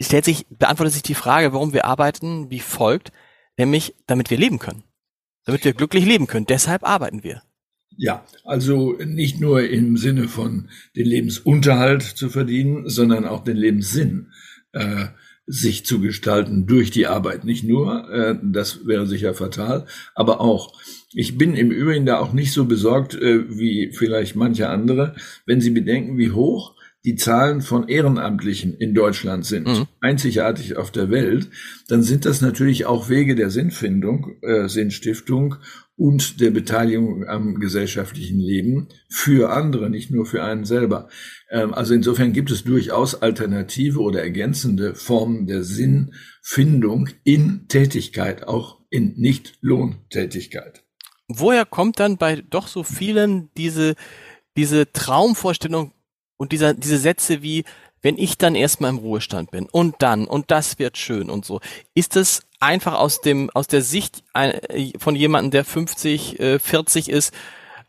stellt 0.00 0.24
sich, 0.24 0.46
beantwortet 0.48 0.94
sich 0.94 1.02
die 1.02 1.14
Frage, 1.14 1.52
warum 1.52 1.74
wir 1.74 1.84
arbeiten, 1.84 2.50
wie 2.50 2.60
folgt, 2.60 3.12
nämlich 3.56 3.94
damit 4.06 4.30
wir 4.30 4.38
leben 4.38 4.58
können. 4.58 4.84
Damit 5.44 5.64
wir 5.64 5.72
glücklich 5.72 6.04
leben 6.04 6.26
können. 6.26 6.46
Deshalb 6.46 6.84
arbeiten 6.84 7.22
wir. 7.22 7.42
Ja, 7.96 8.26
also 8.44 8.94
nicht 9.04 9.40
nur 9.40 9.62
im 9.62 9.96
Sinne 9.96 10.28
von 10.28 10.68
den 10.96 11.06
Lebensunterhalt 11.06 12.02
zu 12.02 12.28
verdienen, 12.28 12.88
sondern 12.88 13.24
auch 13.24 13.42
den 13.42 13.56
Lebenssinn 13.56 14.32
äh, 14.72 15.06
sich 15.46 15.86
zu 15.86 16.00
gestalten 16.00 16.66
durch 16.66 16.90
die 16.90 17.06
Arbeit. 17.06 17.44
Nicht 17.44 17.64
nur, 17.64 18.10
äh, 18.10 18.38
das 18.42 18.86
wäre 18.86 19.06
sicher 19.06 19.32
fatal, 19.34 19.86
aber 20.14 20.40
auch. 20.40 20.72
Ich 21.14 21.38
bin 21.38 21.54
im 21.54 21.70
Übrigen 21.70 22.04
da 22.04 22.18
auch 22.18 22.32
nicht 22.32 22.52
so 22.52 22.66
besorgt 22.66 23.14
äh, 23.14 23.48
wie 23.48 23.92
vielleicht 23.92 24.36
manche 24.36 24.68
andere, 24.68 25.14
wenn 25.46 25.60
Sie 25.62 25.70
bedenken, 25.70 26.18
wie 26.18 26.32
hoch 26.32 26.74
die 27.06 27.14
Zahlen 27.14 27.60
von 27.60 27.88
Ehrenamtlichen 27.88 28.74
in 28.74 28.92
Deutschland 28.92 29.46
sind, 29.46 29.68
mhm. 29.68 29.86
einzigartig 30.00 30.76
auf 30.76 30.90
der 30.90 31.08
Welt, 31.08 31.48
dann 31.86 32.02
sind 32.02 32.24
das 32.24 32.40
natürlich 32.40 32.84
auch 32.84 33.08
Wege 33.08 33.36
der 33.36 33.48
Sinnfindung, 33.50 34.32
äh, 34.42 34.68
Sinnstiftung 34.68 35.54
und 35.94 36.40
der 36.40 36.50
Beteiligung 36.50 37.24
am 37.24 37.60
gesellschaftlichen 37.60 38.40
Leben 38.40 38.88
für 39.08 39.50
andere, 39.52 39.88
nicht 39.88 40.10
nur 40.10 40.26
für 40.26 40.42
einen 40.42 40.64
selber. 40.64 41.08
Ähm, 41.48 41.72
also 41.72 41.94
insofern 41.94 42.32
gibt 42.32 42.50
es 42.50 42.64
durchaus 42.64 43.22
alternative 43.22 44.00
oder 44.00 44.20
ergänzende 44.20 44.96
Formen 44.96 45.46
der 45.46 45.62
Sinnfindung 45.62 47.08
in 47.22 47.68
Tätigkeit, 47.68 48.48
auch 48.48 48.80
in 48.90 49.14
Nicht-Lohntätigkeit. 49.16 50.82
Woher 51.28 51.64
kommt 51.64 52.00
dann 52.00 52.18
bei 52.18 52.42
doch 52.50 52.66
so 52.66 52.82
vielen 52.82 53.48
diese, 53.56 53.94
diese 54.56 54.92
Traumvorstellung, 54.92 55.92
und 56.36 56.52
dieser, 56.52 56.74
diese 56.74 56.98
Sätze 56.98 57.42
wie, 57.42 57.64
wenn 58.02 58.18
ich 58.18 58.38
dann 58.38 58.54
erstmal 58.54 58.90
im 58.90 58.98
Ruhestand 58.98 59.50
bin 59.50 59.66
und 59.70 59.96
dann 60.00 60.26
und 60.26 60.50
das 60.50 60.78
wird 60.78 60.96
schön 60.98 61.30
und 61.30 61.44
so, 61.44 61.60
ist 61.94 62.16
das 62.16 62.42
einfach 62.60 62.94
aus 62.94 63.20
dem, 63.20 63.50
aus 63.50 63.66
der 63.66 63.82
Sicht 63.82 64.22
von 64.98 65.16
jemandem, 65.16 65.50
der 65.50 65.64
50, 65.64 66.36
40 66.60 67.08
äh, 67.08 67.12
ist, 67.12 67.34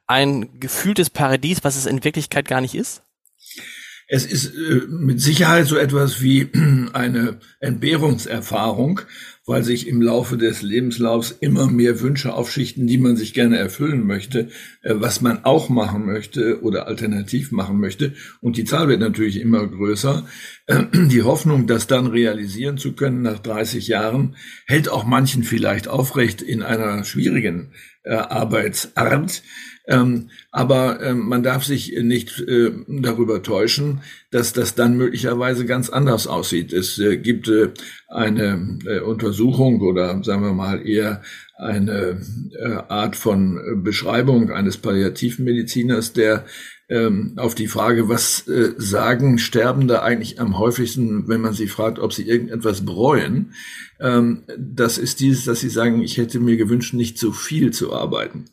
ein 0.07 0.59
gefühltes 0.59 1.09
Paradies, 1.09 1.63
was 1.63 1.75
es 1.75 1.85
in 1.85 2.03
Wirklichkeit 2.03 2.47
gar 2.47 2.61
nicht 2.61 2.75
ist? 2.75 3.03
Es 4.09 4.25
ist 4.25 4.53
äh, 4.55 4.87
mit 4.87 5.19
Sicherheit 5.21 5.67
so 5.67 5.75
etwas 5.75 6.21
wie 6.21 6.49
eine 6.93 7.39
Entbehrungserfahrung, 7.59 9.01
weil 9.45 9.63
sich 9.63 9.87
im 9.87 10.01
Laufe 10.01 10.37
des 10.37 10.61
Lebenslaufs 10.61 11.31
immer 11.31 11.67
mehr 11.69 11.99
Wünsche 11.99 12.33
aufschichten, 12.33 12.87
die 12.87 12.97
man 12.97 13.17
sich 13.17 13.33
gerne 13.33 13.57
erfüllen 13.57 14.07
möchte, 14.07 14.49
äh, 14.81 14.93
was 14.95 15.19
man 15.19 15.43
auch 15.43 15.67
machen 15.67 16.05
möchte 16.05 16.61
oder 16.63 16.87
alternativ 16.87 17.51
machen 17.51 17.79
möchte. 17.81 18.13
Und 18.39 18.55
die 18.55 18.63
Zahl 18.63 18.87
wird 18.87 19.01
natürlich 19.01 19.41
immer 19.41 19.67
größer. 19.67 20.25
Äh, 20.67 20.83
die 20.93 21.23
Hoffnung, 21.23 21.67
das 21.67 21.87
dann 21.87 22.07
realisieren 22.07 22.77
zu 22.77 22.93
können 22.93 23.21
nach 23.21 23.39
30 23.39 23.89
Jahren, 23.89 24.37
hält 24.67 24.87
auch 24.87 25.03
manchen 25.03 25.43
vielleicht 25.43 25.89
aufrecht 25.89 26.41
in 26.41 26.63
einer 26.63 27.03
schwierigen 27.03 27.73
äh, 28.03 28.13
Arbeitsart. 28.13 29.43
Ähm, 29.87 30.29
aber 30.51 31.01
ähm, 31.01 31.29
man 31.29 31.43
darf 31.43 31.63
sich 31.63 31.97
nicht 32.01 32.39
äh, 32.41 32.71
darüber 32.87 33.41
täuschen, 33.41 34.01
dass 34.31 34.51
das 34.51 34.75
dann 34.75 34.97
möglicherweise 34.97 35.65
ganz 35.65 35.89
anders 35.89 36.27
aussieht. 36.27 36.73
Es 36.73 36.99
äh, 36.99 37.17
gibt 37.17 37.47
äh, 37.47 37.69
eine 38.09 38.79
äh, 38.85 38.99
Untersuchung 38.99 39.81
oder 39.81 40.21
sagen 40.23 40.43
wir 40.43 40.53
mal 40.53 40.85
eher 40.85 41.21
eine 41.57 42.21
äh, 42.59 42.73
Art 42.89 43.15
von 43.15 43.81
Beschreibung 43.83 44.51
eines 44.51 44.77
Palliativmediziners, 44.77 46.11
der 46.11 46.45
ähm, 46.89 47.33
auf 47.35 47.53
die 47.53 47.67
Frage, 47.67 48.07
was 48.07 48.47
äh, 48.47 48.73
sagen 48.77 49.39
Sterbende 49.39 50.01
eigentlich 50.03 50.39
am 50.39 50.57
häufigsten, 50.57 51.27
wenn 51.27 51.41
man 51.41 51.53
sie 51.53 51.67
fragt, 51.67 51.99
ob 51.99 52.13
sie 52.13 52.27
irgendetwas 52.27 52.85
bereuen, 52.85 53.53
ähm, 53.99 54.43
das 54.57 54.97
ist 54.97 55.19
dieses, 55.19 55.45
dass 55.45 55.59
sie 55.59 55.69
sagen, 55.69 56.01
ich 56.01 56.17
hätte 56.17 56.39
mir 56.39 56.55
gewünscht, 56.55 56.93
nicht 56.93 57.17
zu 57.17 57.33
viel 57.33 57.71
zu 57.71 57.93
arbeiten. 57.93 58.45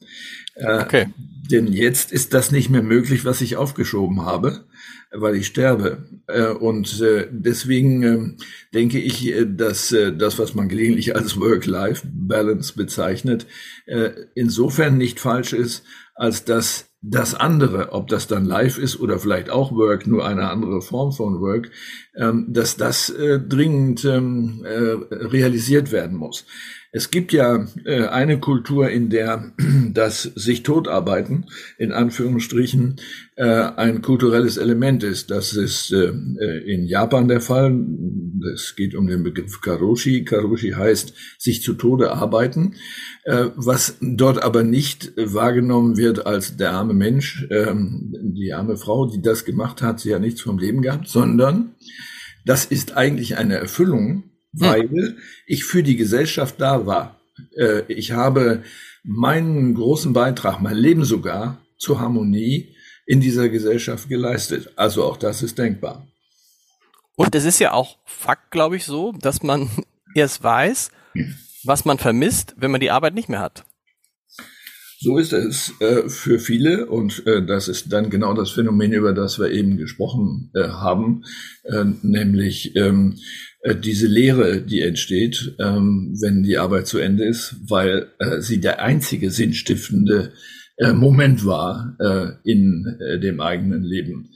Äh, 0.57 0.83
okay. 0.83 1.07
Denn 1.51 1.73
jetzt 1.73 2.11
ist 2.11 2.35
das 2.35 2.51
nicht 2.51 2.71
mehr 2.71 2.83
möglich, 2.83 3.25
was 3.25 3.41
ich 3.41 3.57
aufgeschoben 3.57 4.25
habe, 4.25 4.65
weil 5.13 5.37
ich 5.37 5.47
sterbe. 5.47 6.09
Äh, 6.27 6.49
und 6.49 7.01
äh, 7.01 7.29
deswegen 7.31 8.03
ähm, 8.03 8.37
denke 8.73 8.99
ich, 8.99 9.33
dass 9.47 9.95
das, 10.17 10.39
was 10.39 10.55
man 10.55 10.69
gelegentlich 10.69 11.15
als 11.15 11.39
Work-Life-Balance 11.39 12.75
bezeichnet, 12.75 13.47
insofern 14.35 14.97
nicht 14.99 15.21
falsch 15.21 15.53
ist, 15.53 15.85
als 16.15 16.45
dass 16.45 16.87
das 17.07 17.35
andere, 17.35 17.93
ob 17.93 18.09
das 18.09 18.27
dann 18.27 18.45
live 18.45 18.79
ist 18.79 18.99
oder 18.99 19.19
vielleicht 19.19 19.51
auch 19.51 19.73
Work, 19.73 20.07
nur 20.07 20.27
eine 20.27 20.49
andere 20.49 20.81
Form 20.81 21.13
von 21.13 21.41
Work, 21.41 21.71
ähm, 22.17 22.47
dass 22.49 22.77
das 22.77 23.13
dringend 23.17 24.05
ähm, 24.05 24.65
realisiert 25.11 25.93
werden 25.93 26.17
muss. 26.17 26.47
Es 26.97 27.11
gibt 27.11 27.33
ja 27.33 27.67
äh, 27.85 28.07
eine 28.07 28.39
Kultur, 28.39 28.89
in 28.89 29.11
der 29.11 29.53
das 29.93 30.23
sich 30.23 30.63
totarbeiten, 30.63 31.47
in 31.77 31.91
Anführungsstrichen, 31.91 33.01
äh, 33.35 33.45
ein 33.45 34.01
kulturelles 34.01 34.59
Element 34.59 35.03
ist. 35.03 35.29
Das 35.33 35.55
ist 35.55 35.91
äh, 35.91 36.13
äh, 36.39 36.73
in 36.73 36.85
Japan 36.87 37.27
der 37.27 37.41
Fall. 37.41 37.85
Es 38.55 38.77
geht 38.77 38.95
um 38.95 39.09
den 39.09 39.25
Begriff 39.25 39.61
Karoshi. 39.61 40.25
Karoshi 40.25 40.71
heißt 40.71 41.15
sich 41.37 41.63
zu 41.63 41.75
Tode 41.75 42.13
arbeiten, 42.13 42.77
äh, 43.25 43.47
was 43.57 43.97
dort 44.01 44.41
aber 44.45 44.63
nicht 44.63 45.15
wahrgenommen 45.17 45.97
wird 45.97 46.27
als 46.27 46.57
der 46.57 46.75
arme 46.75 46.95
Mensch, 46.95 47.45
äh, 47.51 47.75
die 47.75 48.53
arme 48.53 48.77
Frau, 48.77 49.07
die 49.07 49.21
das 49.21 49.45
gemacht 49.45 49.83
hat, 49.83 49.99
sie 49.99 50.15
hat 50.15 50.21
nichts 50.21 50.43
vom 50.43 50.59
Leben 50.59 50.81
gehabt, 50.81 51.09
sondern 51.09 51.75
das 52.47 52.65
ist 52.65 52.97
eigentlich 52.97 53.37
eine 53.37 53.57
Erfüllung 53.57 54.31
weil 54.57 55.17
ich 55.47 55.65
für 55.65 55.83
die 55.83 55.97
Gesellschaft 55.97 56.57
da 56.61 56.87
war. 56.87 57.21
Äh, 57.57 57.83
ich 57.89 58.13
habe 58.13 58.63
meinen 59.03 59.75
großen 59.75 60.13
Beitrag, 60.13 60.61
mein 60.61 60.77
Leben 60.77 61.05
sogar 61.05 61.59
zur 61.79 62.01
Harmonie 62.01 62.75
in 63.07 63.21
dieser 63.21 63.49
Gesellschaft 63.49 64.09
geleistet. 64.09 64.73
Also 64.77 65.05
auch 65.05 65.17
das 65.17 65.43
ist 65.43 65.59
denkbar. 65.59 66.07
Und 67.17 67.35
es 67.35 67.45
ist 67.45 67.59
ja 67.59 67.73
auch 67.73 67.99
Fakt, 68.05 68.51
glaube 68.51 68.77
ich, 68.77 68.85
so, 68.85 69.13
dass 69.13 69.43
man 69.43 69.69
erst 70.15 70.43
weiß, 70.43 70.91
was 71.65 71.85
man 71.85 71.99
vermisst, 71.99 72.55
wenn 72.57 72.71
man 72.71 72.81
die 72.81 72.91
Arbeit 72.91 73.15
nicht 73.15 73.29
mehr 73.29 73.41
hat. 73.41 73.65
So 75.05 75.19
ist 75.19 75.35
es 75.35 75.75
äh, 75.81 76.09
für 76.09 76.39
viele 76.39 76.87
und 76.87 77.27
äh, 77.27 77.45
das 77.45 77.69
ist 77.69 77.93
dann 77.93 78.09
genau 78.09 78.33
das 78.33 78.53
Phänomen, 78.53 78.95
über 78.95 79.13
das 79.13 79.39
wir 79.39 79.51
eben 79.51 79.77
gesprochen 79.77 80.51
äh, 80.55 80.69
haben, 80.69 81.25
äh, 81.65 81.85
nämlich 82.01 82.75
ähm, 82.75 83.17
äh, 83.61 83.77
diese 83.77 84.07
Lehre, 84.07 84.63
die 84.63 84.81
entsteht, 84.81 85.57
ähm, 85.61 86.17
wenn 86.23 86.43
die 86.43 86.57
Arbeit 86.57 86.87
zu 86.87 86.97
Ende 86.97 87.27
ist, 87.27 87.55
weil 87.69 88.13
äh, 88.19 88.41
sie 88.41 88.61
der 88.61 88.81
einzige 88.81 89.31
sinnstiftende 89.31 90.33
Moment 90.93 91.47
war 91.47 91.97
in 92.43 92.99
dem 93.23 93.41
eigenen 93.41 93.85
Leben. 93.85 94.31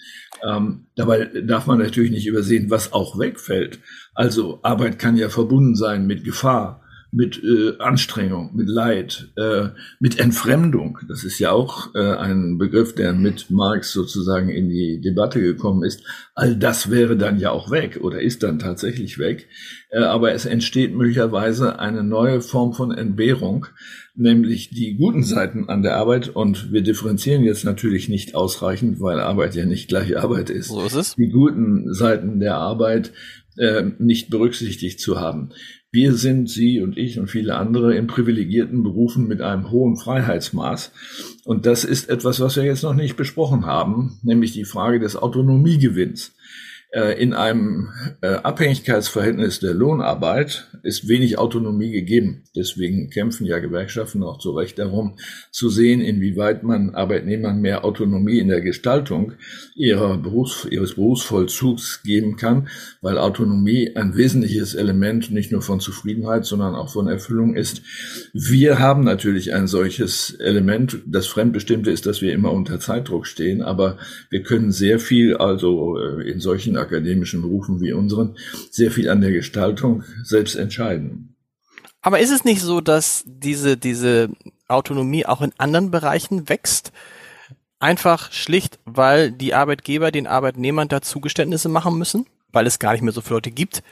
Ähm, 0.48 0.86
dabei 0.94 1.24
darf 1.24 1.66
man 1.66 1.78
natürlich 1.78 2.12
nicht 2.12 2.28
übersehen, 2.28 2.70
was 2.70 2.92
auch 2.92 3.18
wegfällt. 3.18 3.80
Also 4.14 4.60
Arbeit 4.62 5.00
kann 5.00 5.16
ja 5.16 5.30
verbunden 5.30 5.74
sein 5.74 6.06
mit 6.06 6.22
Gefahr, 6.22 6.84
mit 7.10 7.42
äh, 7.42 7.78
Anstrengung, 7.78 8.54
mit 8.54 8.68
Leid, 8.68 9.28
äh, 9.36 9.68
mit 9.98 10.18
Entfremdung. 10.18 10.98
Das 11.08 11.24
ist 11.24 11.38
ja 11.38 11.52
auch 11.52 11.94
äh, 11.94 12.16
ein 12.16 12.58
Begriff, 12.58 12.94
der 12.94 13.14
mit 13.14 13.50
Marx 13.50 13.92
sozusagen 13.92 14.50
in 14.50 14.68
die 14.68 15.00
Debatte 15.00 15.40
gekommen 15.40 15.84
ist. 15.84 16.02
All 16.34 16.54
das 16.56 16.90
wäre 16.90 17.16
dann 17.16 17.38
ja 17.38 17.50
auch 17.50 17.70
weg 17.70 17.98
oder 18.02 18.20
ist 18.20 18.42
dann 18.42 18.58
tatsächlich 18.58 19.18
weg. 19.18 19.48
Äh, 19.90 20.00
aber 20.00 20.32
es 20.32 20.44
entsteht 20.44 20.94
möglicherweise 20.94 21.78
eine 21.78 22.02
neue 22.02 22.42
Form 22.42 22.74
von 22.74 22.92
Entbehrung, 22.92 23.66
nämlich 24.14 24.68
die 24.70 24.96
guten 24.96 25.22
Seiten 25.22 25.70
an 25.70 25.82
der 25.82 25.96
Arbeit. 25.96 26.28
Und 26.28 26.72
wir 26.72 26.82
differenzieren 26.82 27.42
jetzt 27.42 27.64
natürlich 27.64 28.10
nicht 28.10 28.34
ausreichend, 28.34 29.00
weil 29.00 29.18
Arbeit 29.18 29.54
ja 29.54 29.64
nicht 29.64 29.88
gleich 29.88 30.18
Arbeit 30.18 30.50
ist. 30.50 30.68
So 30.68 30.84
ist 30.84 30.94
es. 30.94 31.14
Die 31.14 31.30
guten 31.30 31.94
Seiten 31.94 32.38
der 32.38 32.56
Arbeit 32.56 33.12
äh, 33.58 33.84
nicht 33.98 34.30
berücksichtigt 34.30 35.00
zu 35.00 35.20
haben. 35.20 35.50
Wir 35.90 36.14
sind, 36.14 36.50
Sie 36.50 36.80
und 36.80 36.98
ich 36.98 37.18
und 37.18 37.28
viele 37.28 37.56
andere, 37.56 37.96
in 37.96 38.06
privilegierten 38.06 38.82
Berufen 38.82 39.26
mit 39.26 39.40
einem 39.40 39.70
hohen 39.70 39.96
Freiheitsmaß. 39.96 40.92
Und 41.44 41.64
das 41.64 41.84
ist 41.84 42.10
etwas, 42.10 42.40
was 42.40 42.56
wir 42.56 42.64
jetzt 42.64 42.82
noch 42.82 42.94
nicht 42.94 43.16
besprochen 43.16 43.64
haben, 43.64 44.18
nämlich 44.22 44.52
die 44.52 44.64
Frage 44.64 45.00
des 45.00 45.16
Autonomiegewinns. 45.16 46.34
Äh, 46.90 47.20
in 47.22 47.34
einem 47.34 47.90
äh, 48.22 48.28
Abhängigkeitsverhältnis 48.28 49.60
der 49.60 49.74
Lohnarbeit 49.74 50.68
ist 50.82 51.06
wenig 51.06 51.36
Autonomie 51.36 51.90
gegeben. 51.90 52.44
Deswegen 52.56 53.10
kämpfen 53.10 53.44
ja 53.44 53.58
Gewerkschaften 53.58 54.22
auch 54.22 54.38
zu 54.38 54.52
Recht 54.52 54.78
darum, 54.78 55.18
zu 55.50 55.68
sehen, 55.68 56.00
inwieweit 56.00 56.62
man 56.62 56.94
Arbeitnehmern 56.94 57.60
mehr 57.60 57.84
Autonomie 57.84 58.38
in 58.38 58.48
der 58.48 58.62
Gestaltung 58.62 59.32
ihrer 59.76 60.16
Berufs-, 60.16 60.66
ihres 60.70 60.94
Berufsvollzugs 60.94 62.02
geben 62.04 62.36
kann, 62.36 62.68
weil 63.02 63.18
Autonomie 63.18 63.94
ein 63.94 64.16
wesentliches 64.16 64.74
Element 64.74 65.30
nicht 65.30 65.52
nur 65.52 65.60
von 65.60 65.80
Zufriedenheit, 65.80 66.46
sondern 66.46 66.74
auch 66.74 66.90
von 66.90 67.06
Erfüllung 67.06 67.54
ist. 67.54 67.82
Wir 68.32 68.78
haben 68.78 69.04
natürlich 69.04 69.52
ein 69.52 69.66
solches 69.66 70.30
Element. 70.40 71.02
Das 71.04 71.26
Fremdbestimmte 71.26 71.90
ist, 71.90 72.06
dass 72.06 72.22
wir 72.22 72.32
immer 72.32 72.52
unter 72.52 72.80
Zeitdruck 72.80 73.26
stehen, 73.26 73.60
aber 73.60 73.98
wir 74.30 74.42
können 74.42 74.72
sehr 74.72 74.98
viel, 74.98 75.36
also 75.36 75.98
äh, 75.98 76.30
in 76.30 76.40
solchen 76.40 76.77
akademischen 76.80 77.42
Berufen 77.42 77.80
wie 77.80 77.92
unseren 77.92 78.36
sehr 78.70 78.90
viel 78.90 79.08
an 79.08 79.20
der 79.20 79.32
Gestaltung 79.32 80.04
selbst 80.22 80.54
entscheiden. 80.54 81.34
Aber 82.00 82.20
ist 82.20 82.30
es 82.30 82.44
nicht 82.44 82.60
so, 82.60 82.80
dass 82.80 83.24
diese, 83.26 83.76
diese 83.76 84.30
Autonomie 84.68 85.26
auch 85.26 85.42
in 85.42 85.52
anderen 85.58 85.90
Bereichen 85.90 86.48
wächst? 86.48 86.92
Einfach 87.80 88.32
schlicht, 88.32 88.78
weil 88.84 89.30
die 89.30 89.54
Arbeitgeber 89.54 90.10
den 90.10 90.26
Arbeitnehmern 90.26 90.88
da 90.88 91.00
Zugeständnisse 91.00 91.68
machen 91.68 91.98
müssen? 91.98 92.26
Weil 92.50 92.66
es 92.66 92.78
gar 92.78 92.92
nicht 92.92 93.02
mehr 93.02 93.12
so 93.12 93.20
viele 93.20 93.36
Leute 93.36 93.50
gibt, 93.50 93.82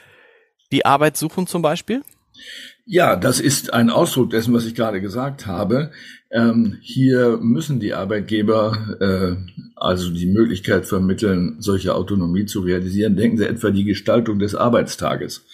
die 0.72 0.84
Arbeit 0.84 1.16
suchen 1.16 1.46
zum 1.46 1.62
Beispiel? 1.62 2.02
Ja, 2.88 3.16
das 3.16 3.40
ist 3.40 3.74
ein 3.74 3.90
Ausdruck 3.90 4.30
dessen, 4.30 4.54
was 4.54 4.64
ich 4.64 4.76
gerade 4.76 5.00
gesagt 5.00 5.44
habe. 5.48 5.90
Ähm, 6.30 6.78
hier 6.80 7.36
müssen 7.42 7.80
die 7.80 7.94
Arbeitgeber 7.94 8.96
äh, 9.00 9.52
also 9.74 10.10
die 10.10 10.26
Möglichkeit 10.26 10.86
vermitteln, 10.86 11.56
solche 11.58 11.96
Autonomie 11.96 12.46
zu 12.46 12.60
realisieren. 12.60 13.16
Denken 13.16 13.38
Sie 13.38 13.44
etwa 13.44 13.72
die 13.72 13.82
Gestaltung 13.82 14.38
des 14.38 14.54
Arbeitstages, 14.54 15.44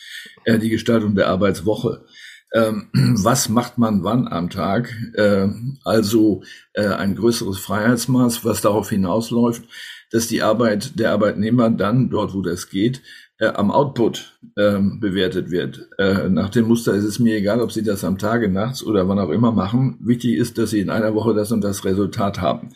äh, 0.45 0.59
die 0.59 0.69
Gestaltung 0.69 1.15
der 1.15 1.29
Arbeitswoche. 1.29 2.05
Ähm, 2.53 2.89
was 2.93 3.49
macht 3.49 3.79
man 3.79 4.05
wann 4.05 4.29
am 4.29 4.51
Tag? 4.51 4.95
Äh, 5.15 5.49
also 5.85 6.43
äh, 6.75 6.87
ein 6.87 7.17
größeres 7.17 7.59
Freiheitsmaß, 7.59 8.45
was 8.45 8.61
darauf 8.61 8.91
hinausläuft, 8.91 9.65
dass 10.11 10.27
die 10.27 10.43
Arbeit 10.43 10.99
der 10.99 11.13
Arbeitnehmer 11.13 11.71
dann, 11.71 12.11
dort 12.11 12.35
wo 12.35 12.43
das 12.43 12.69
geht, 12.69 13.01
äh, 13.43 13.49
am 13.49 13.73
Output 13.73 14.39
ähm, 14.57 15.01
bewertet 15.01 15.51
wird. 15.51 15.89
Äh, 15.99 16.29
nach 16.29 16.49
dem 16.51 16.69
Muster 16.69 16.95
ist 16.95 17.03
es 17.03 17.19
mir 17.19 17.37
egal, 17.37 17.61
ob 17.61 17.73
Sie 17.73 17.83
das 17.83 18.05
am 18.05 18.17
Tage, 18.17 18.49
nachts 18.49 18.85
oder 18.85 19.09
wann 19.09 19.19
auch 19.19 19.31
immer 19.31 19.51
machen. 19.51 19.99
Wichtig 20.01 20.37
ist, 20.37 20.59
dass 20.59 20.71
Sie 20.71 20.79
in 20.79 20.91
einer 20.91 21.15
Woche 21.17 21.35
das 21.35 21.51
und 21.51 21.63
das 21.63 21.85
Resultat 21.85 22.41
haben. 22.41 22.69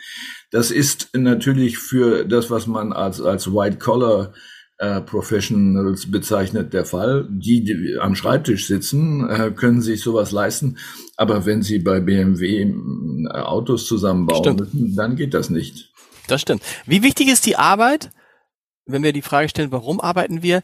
Das 0.51 0.73
ist 0.73 1.11
natürlich 1.15 1.79
für 1.79 2.25
das, 2.25 2.51
was 2.51 2.67
man 2.67 2.93
als, 2.93 3.21
als 3.21 3.53
White 3.53 3.79
Collar 3.79 4.33
äh, 4.79 5.01
Professionals 5.03 6.11
bezeichnet 6.11 6.73
der 6.73 6.85
Fall. 6.85 7.29
Die, 7.31 7.63
die 7.63 7.97
am 8.01 8.17
Schreibtisch 8.17 8.67
sitzen, 8.67 9.29
äh, 9.29 9.53
können 9.53 9.83
sich 9.83 10.01
sowas 10.01 10.33
leisten. 10.33 10.79
Aber 11.17 11.47
wenn 11.47 11.63
sie 11.63 11.79
bei 11.79 12.01
BMW 12.01 12.63
äh, 12.63 13.29
Autos 13.39 13.87
zusammenbauen 13.87 14.43
stimmt. 14.43 14.75
müssen, 14.75 14.97
dann 14.97 15.15
geht 15.15 15.33
das 15.33 15.49
nicht. 15.49 15.93
Das 16.27 16.41
stimmt. 16.41 16.63
Wie 16.87 17.05
wichtig 17.05 17.29
ist 17.29 17.47
die 17.47 17.55
Arbeit 17.55 18.11
wenn 18.87 19.03
wir 19.03 19.13
die 19.13 19.23
Frage 19.23 19.49
stellen, 19.49 19.73
warum 19.73 20.01
arbeiten 20.01 20.43
wir, 20.43 20.63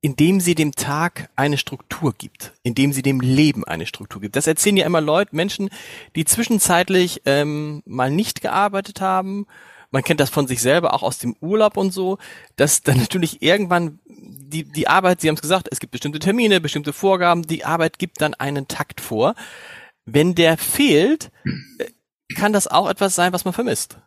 indem 0.00 0.40
sie 0.40 0.54
dem 0.54 0.72
Tag 0.72 1.28
eine 1.36 1.58
Struktur 1.58 2.14
gibt, 2.16 2.54
indem 2.62 2.92
sie 2.92 3.02
dem 3.02 3.20
Leben 3.20 3.64
eine 3.64 3.86
Struktur 3.86 4.20
gibt. 4.20 4.34
Das 4.34 4.46
erzählen 4.46 4.78
ja 4.78 4.86
immer 4.86 5.00
Leute, 5.00 5.36
Menschen, 5.36 5.68
die 6.16 6.24
zwischenzeitlich 6.24 7.22
ähm, 7.26 7.82
mal 7.84 8.10
nicht 8.10 8.40
gearbeitet 8.40 9.00
haben. 9.00 9.46
Man 9.90 10.02
kennt 10.02 10.20
das 10.20 10.30
von 10.30 10.46
sich 10.46 10.62
selber 10.62 10.94
auch 10.94 11.02
aus 11.02 11.18
dem 11.18 11.36
Urlaub 11.40 11.76
und 11.76 11.92
so, 11.92 12.18
dass 12.56 12.82
dann 12.82 12.96
natürlich 12.98 13.42
irgendwann 13.42 13.98
die, 14.06 14.64
die 14.64 14.88
Arbeit, 14.88 15.20
Sie 15.20 15.28
haben 15.28 15.34
es 15.34 15.42
gesagt, 15.42 15.68
es 15.70 15.80
gibt 15.80 15.90
bestimmte 15.92 16.18
Termine, 16.18 16.60
bestimmte 16.60 16.92
Vorgaben, 16.92 17.42
die 17.46 17.64
Arbeit 17.64 17.98
gibt 17.98 18.20
dann 18.20 18.34
einen 18.34 18.68
Takt 18.68 19.00
vor. 19.00 19.34
Wenn 20.06 20.34
der 20.34 20.56
fehlt, 20.56 21.30
äh, 21.78 21.90
kann 22.34 22.52
das 22.52 22.68
auch 22.68 22.88
etwas 22.88 23.14
sein, 23.14 23.32
was 23.32 23.44
man 23.44 23.52
vermisst. 23.52 23.98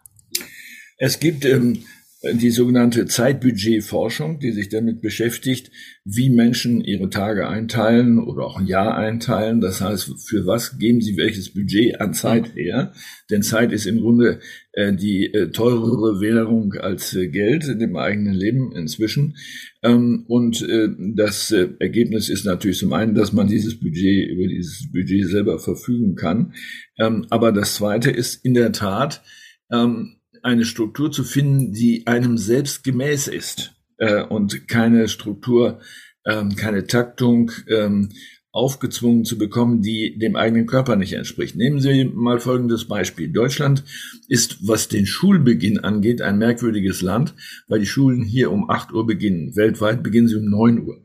Es 0.97 1.19
gibt 1.19 1.45
ähm, 1.45 1.85
die 2.31 2.51
sogenannte 2.51 3.05
Zeitbudgetforschung, 3.05 4.39
die 4.39 4.53
sich 4.53 4.69
damit 4.69 5.01
beschäftigt, 5.01 5.71
wie 6.05 6.29
Menschen 6.29 6.79
ihre 6.81 7.09
Tage 7.09 7.49
einteilen 7.49 8.17
oder 8.17 8.45
auch 8.45 8.57
ein 8.57 8.65
Jahr 8.65 8.95
einteilen. 8.95 9.59
Das 9.59 9.81
heißt, 9.81 10.09
für 10.25 10.45
was 10.45 10.79
geben 10.79 11.01
sie 11.01 11.17
welches 11.17 11.53
Budget 11.53 11.99
an 11.99 12.13
Zeit 12.13 12.55
her? 12.55 12.93
Denn 13.29 13.41
Zeit 13.43 13.73
ist 13.73 13.85
im 13.87 13.99
Grunde 13.99 14.39
äh, 14.71 14.93
die 14.93 15.33
äh, 15.33 15.51
teurere 15.51 16.21
Währung 16.21 16.73
als 16.75 17.13
äh, 17.13 17.27
Geld 17.27 17.67
in 17.67 17.79
dem 17.79 17.97
eigenen 17.97 18.33
Leben 18.33 18.73
inzwischen. 18.73 19.35
Ähm, 19.81 20.23
und 20.27 20.61
äh, 20.61 20.87
das 21.15 21.51
äh, 21.51 21.69
Ergebnis 21.79 22.29
ist 22.29 22.45
natürlich 22.45 22.79
zum 22.79 22.93
einen, 22.93 23.15
dass 23.15 23.33
man 23.33 23.47
dieses 23.47 23.77
Budget 23.77 24.29
über 24.29 24.47
dieses 24.47 24.89
Budget 24.93 25.27
selber 25.27 25.59
verfügen 25.59 26.15
kann. 26.15 26.53
Ähm, 26.97 27.25
aber 27.29 27.51
das 27.51 27.75
zweite 27.75 28.11
ist 28.11 28.45
in 28.45 28.53
der 28.53 28.71
Tat, 28.71 29.23
ähm, 29.71 30.15
eine 30.43 30.65
Struktur 30.65 31.11
zu 31.11 31.23
finden, 31.23 31.73
die 31.73 32.05
einem 32.05 32.37
selbst 32.37 32.83
gemäß 32.83 33.27
ist 33.27 33.73
äh, 33.97 34.21
und 34.23 34.67
keine 34.67 35.07
Struktur, 35.07 35.79
ähm, 36.25 36.55
keine 36.55 36.85
Taktung 36.85 37.51
ähm, 37.67 38.09
aufgezwungen 38.51 39.25
zu 39.25 39.39
bekommen, 39.39 39.81
die 39.81 40.17
dem 40.19 40.35
eigenen 40.35 40.67
Körper 40.67 40.95
nicht 40.95 41.13
entspricht. 41.13 41.55
Nehmen 41.55 41.79
Sie 41.79 42.05
mal 42.05 42.39
folgendes 42.39 42.87
Beispiel. 42.87 43.29
Deutschland 43.29 43.83
ist, 44.27 44.67
was 44.67 44.89
den 44.89 45.07
Schulbeginn 45.07 45.79
angeht, 45.79 46.21
ein 46.21 46.37
merkwürdiges 46.37 47.01
Land, 47.01 47.33
weil 47.67 47.79
die 47.79 47.87
Schulen 47.87 48.21
hier 48.21 48.51
um 48.51 48.69
8 48.69 48.93
Uhr 48.93 49.07
beginnen. 49.07 49.55
Weltweit 49.55 50.03
beginnen 50.03 50.27
sie 50.27 50.35
um 50.35 50.45
9 50.45 50.85
Uhr. 50.85 51.01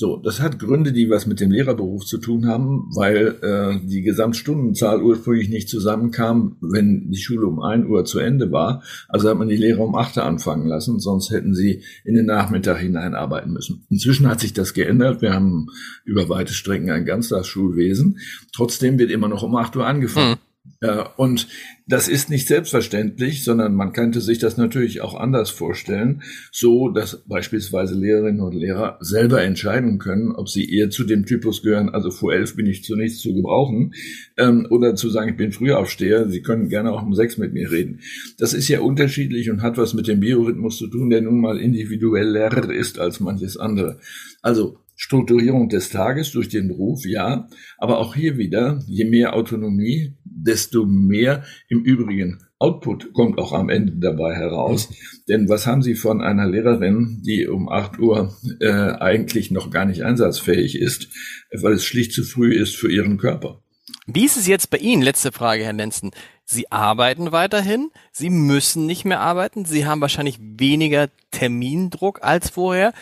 So, 0.00 0.16
das 0.16 0.40
hat 0.40 0.58
Gründe, 0.58 0.92
die 0.92 1.10
was 1.10 1.26
mit 1.26 1.40
dem 1.40 1.50
Lehrerberuf 1.50 2.06
zu 2.06 2.16
tun 2.16 2.46
haben, 2.46 2.88
weil 2.94 3.36
äh, 3.42 3.86
die 3.86 4.00
Gesamtstundenzahl 4.00 5.02
ursprünglich 5.02 5.50
nicht 5.50 5.68
zusammenkam, 5.68 6.56
wenn 6.62 7.10
die 7.10 7.20
Schule 7.20 7.46
um 7.46 7.60
ein 7.60 7.86
Uhr 7.86 8.06
zu 8.06 8.18
Ende 8.18 8.50
war. 8.50 8.82
Also 9.10 9.28
hat 9.28 9.36
man 9.36 9.48
die 9.48 9.58
Lehrer 9.58 9.80
um 9.80 9.94
acht 9.94 10.16
Uhr 10.16 10.24
anfangen 10.24 10.66
lassen, 10.66 11.00
sonst 11.00 11.30
hätten 11.30 11.54
sie 11.54 11.82
in 12.02 12.14
den 12.14 12.24
Nachmittag 12.24 12.78
hineinarbeiten 12.78 13.52
müssen. 13.52 13.84
Inzwischen 13.90 14.26
hat 14.26 14.40
sich 14.40 14.54
das 14.54 14.72
geändert. 14.72 15.20
Wir 15.20 15.34
haben 15.34 15.66
über 16.06 16.30
weite 16.30 16.54
Strecken 16.54 16.88
ein 16.88 17.04
Ganztagsschulwesen. 17.04 18.20
Trotzdem 18.54 18.98
wird 18.98 19.10
immer 19.10 19.28
noch 19.28 19.42
um 19.42 19.54
acht 19.54 19.76
Uhr 19.76 19.86
angefangen. 19.86 20.30
Mhm. 20.30 20.49
Ja, 20.82 21.12
und 21.16 21.48
das 21.86 22.06
ist 22.06 22.28
nicht 22.28 22.46
selbstverständlich, 22.46 23.44
sondern 23.44 23.74
man 23.74 23.92
könnte 23.92 24.20
sich 24.20 24.38
das 24.38 24.58
natürlich 24.58 25.00
auch 25.00 25.14
anders 25.14 25.50
vorstellen, 25.50 26.22
so 26.52 26.88
dass 26.90 27.22
beispielsweise 27.26 27.94
Lehrerinnen 27.94 28.40
und 28.40 28.54
Lehrer 28.54 28.98
selber 29.00 29.42
entscheiden 29.42 29.98
können, 29.98 30.32
ob 30.32 30.48
sie 30.48 30.70
eher 30.70 30.90
zu 30.90 31.04
dem 31.04 31.24
Typus 31.24 31.62
gehören, 31.62 31.88
also 31.88 32.10
vor 32.10 32.32
elf 32.32 32.56
bin 32.56 32.66
ich 32.66 32.84
zunächst 32.84 33.20
zu 33.20 33.34
gebrauchen, 33.34 33.94
ähm, 34.36 34.66
oder 34.70 34.94
zu 34.94 35.08
sagen, 35.08 35.30
ich 35.30 35.36
bin 35.36 35.52
Frühaufsteher, 35.52 36.28
Sie 36.28 36.42
können 36.42 36.68
gerne 36.68 36.92
auch 36.92 37.02
um 37.02 37.14
sechs 37.14 37.38
mit 37.38 37.52
mir 37.54 37.70
reden. 37.70 38.00
Das 38.38 38.52
ist 38.52 38.68
ja 38.68 38.80
unterschiedlich 38.80 39.50
und 39.50 39.62
hat 39.62 39.78
was 39.78 39.94
mit 39.94 40.08
dem 40.08 40.20
Biorhythmus 40.20 40.76
zu 40.76 40.88
tun, 40.88 41.10
der 41.10 41.22
nun 41.22 41.40
mal 41.40 41.58
individueller 41.58 42.70
ist 42.70 42.98
als 42.98 43.20
manches 43.20 43.56
andere. 43.56 43.98
Also 44.42 44.78
Strukturierung 45.02 45.70
des 45.70 45.88
Tages 45.88 46.30
durch 46.30 46.50
den 46.50 46.68
Beruf, 46.68 47.06
ja, 47.06 47.48
aber 47.78 47.98
auch 47.98 48.14
hier 48.14 48.36
wieder, 48.36 48.82
je 48.86 49.06
mehr 49.06 49.34
Autonomie, 49.34 50.12
desto 50.44 50.84
mehr 50.86 51.44
im 51.68 51.82
Übrigen 51.84 52.40
Output 52.60 53.14
kommt 53.14 53.38
auch 53.38 53.54
am 53.54 53.70
Ende 53.70 53.94
dabei 53.96 54.34
heraus. 54.34 54.90
Denn 55.28 55.48
was 55.48 55.66
haben 55.66 55.82
Sie 55.82 55.94
von 55.94 56.20
einer 56.20 56.46
Lehrerin, 56.46 57.22
die 57.24 57.48
um 57.48 57.70
8 57.70 57.98
Uhr 57.98 58.36
äh, 58.60 58.70
eigentlich 58.70 59.50
noch 59.50 59.70
gar 59.70 59.86
nicht 59.86 60.02
einsatzfähig 60.02 60.78
ist, 60.78 61.08
weil 61.52 61.72
es 61.72 61.84
schlicht 61.84 62.12
zu 62.12 62.22
früh 62.22 62.52
ist 62.54 62.76
für 62.76 62.92
ihren 62.92 63.16
Körper? 63.16 63.62
Wie 64.06 64.26
ist 64.26 64.36
es 64.36 64.46
jetzt 64.46 64.68
bei 64.70 64.76
Ihnen? 64.76 65.02
Letzte 65.02 65.32
Frage, 65.32 65.64
Herr 65.64 65.72
Lenzen. 65.72 66.10
Sie 66.44 66.70
arbeiten 66.70 67.32
weiterhin, 67.32 67.90
Sie 68.12 68.28
müssen 68.28 68.84
nicht 68.84 69.04
mehr 69.04 69.20
arbeiten, 69.20 69.64
Sie 69.64 69.86
haben 69.86 70.00
wahrscheinlich 70.00 70.38
weniger 70.40 71.08
Termindruck 71.30 72.22
als 72.22 72.50
vorher. 72.50 72.92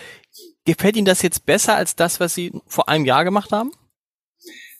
Gefällt 0.67 0.97
Ihnen 0.97 1.07
das 1.07 1.23
jetzt 1.23 1.47
besser 1.47 1.75
als 1.75 1.97
das, 1.97 2.21
was 2.21 2.35
Sie 2.35 2.53
vor 2.67 2.89
einem 2.89 3.07
Jahr 3.07 3.25
gemacht 3.25 3.51
haben? 3.51 3.73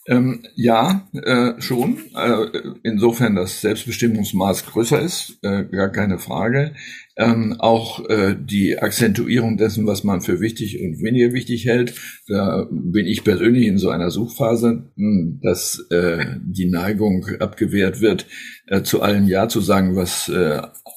Ähm, 0.09 0.41
ja, 0.55 1.07
äh, 1.13 1.61
schon. 1.61 1.97
Äh, 2.15 2.47
insofern 2.81 3.35
das 3.35 3.61
Selbstbestimmungsmaß 3.61 4.65
größer 4.65 4.99
ist, 4.99 5.37
äh, 5.43 5.65
gar 5.65 5.89
keine 5.89 6.17
Frage. 6.17 6.73
Ähm, 7.15 7.57
auch 7.59 8.09
äh, 8.09 8.35
die 8.39 8.79
Akzentuierung 8.79 9.57
dessen, 9.57 9.85
was 9.85 10.03
man 10.03 10.21
für 10.21 10.39
wichtig 10.39 10.81
und 10.81 11.03
weniger 11.03 11.31
wichtig 11.31 11.65
hält. 11.65 11.93
Da 12.27 12.67
bin 12.71 13.05
ich 13.05 13.23
persönlich 13.23 13.67
in 13.67 13.77
so 13.77 13.89
einer 13.89 14.09
Suchphase, 14.09 14.89
hm, 14.95 15.41
dass 15.43 15.85
äh, 15.91 16.25
die 16.41 16.71
Neigung 16.71 17.27
abgewehrt 17.39 18.01
wird, 18.01 18.25
äh, 18.65 18.81
zu 18.81 19.03
allen 19.03 19.27
Ja 19.27 19.47
zu 19.47 19.61
sagen, 19.61 19.95
was 19.95 20.31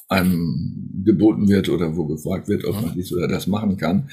einem 0.09 1.03
geboten 1.05 1.48
wird 1.48 1.68
oder 1.68 1.96
wo 1.96 2.07
gefragt 2.07 2.48
wird, 2.48 2.64
ob 2.64 2.81
man 2.81 2.94
dies 2.94 3.12
oder 3.12 3.29
das 3.29 3.46
machen 3.46 3.77
kann. 3.77 4.11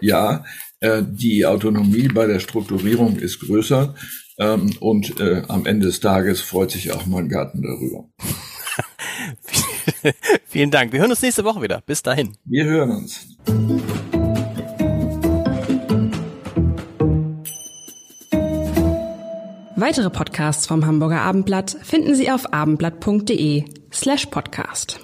Ja, 0.00 0.44
die 0.82 1.46
Autonomie 1.46 2.08
bei 2.08 2.26
der 2.26 2.38
Strukturierung 2.38 3.16
ist 3.16 3.40
größer 3.40 3.94
ähm, 4.38 4.72
und 4.80 5.18
äh, 5.20 5.42
am 5.48 5.66
Ende 5.66 5.86
des 5.86 6.00
Tages 6.00 6.40
freut 6.40 6.70
sich 6.70 6.92
auch 6.92 7.06
mein 7.06 7.28
Garten 7.28 7.62
darüber. 7.62 8.08
Vielen 10.46 10.70
Dank. 10.70 10.92
Wir 10.92 11.00
hören 11.00 11.10
uns 11.10 11.22
nächste 11.22 11.44
Woche 11.44 11.62
wieder. 11.62 11.82
Bis 11.86 12.02
dahin. 12.02 12.36
Wir 12.44 12.64
hören 12.64 12.90
uns. 12.90 13.26
Weitere 19.78 20.10
Podcasts 20.10 20.66
vom 20.66 20.86
Hamburger 20.86 21.20
Abendblatt 21.20 21.76
finden 21.82 22.14
Sie 22.14 22.30
auf 22.30 22.52
abendblatt.de 22.52 23.64
slash 23.92 24.26
podcast. 24.26 25.00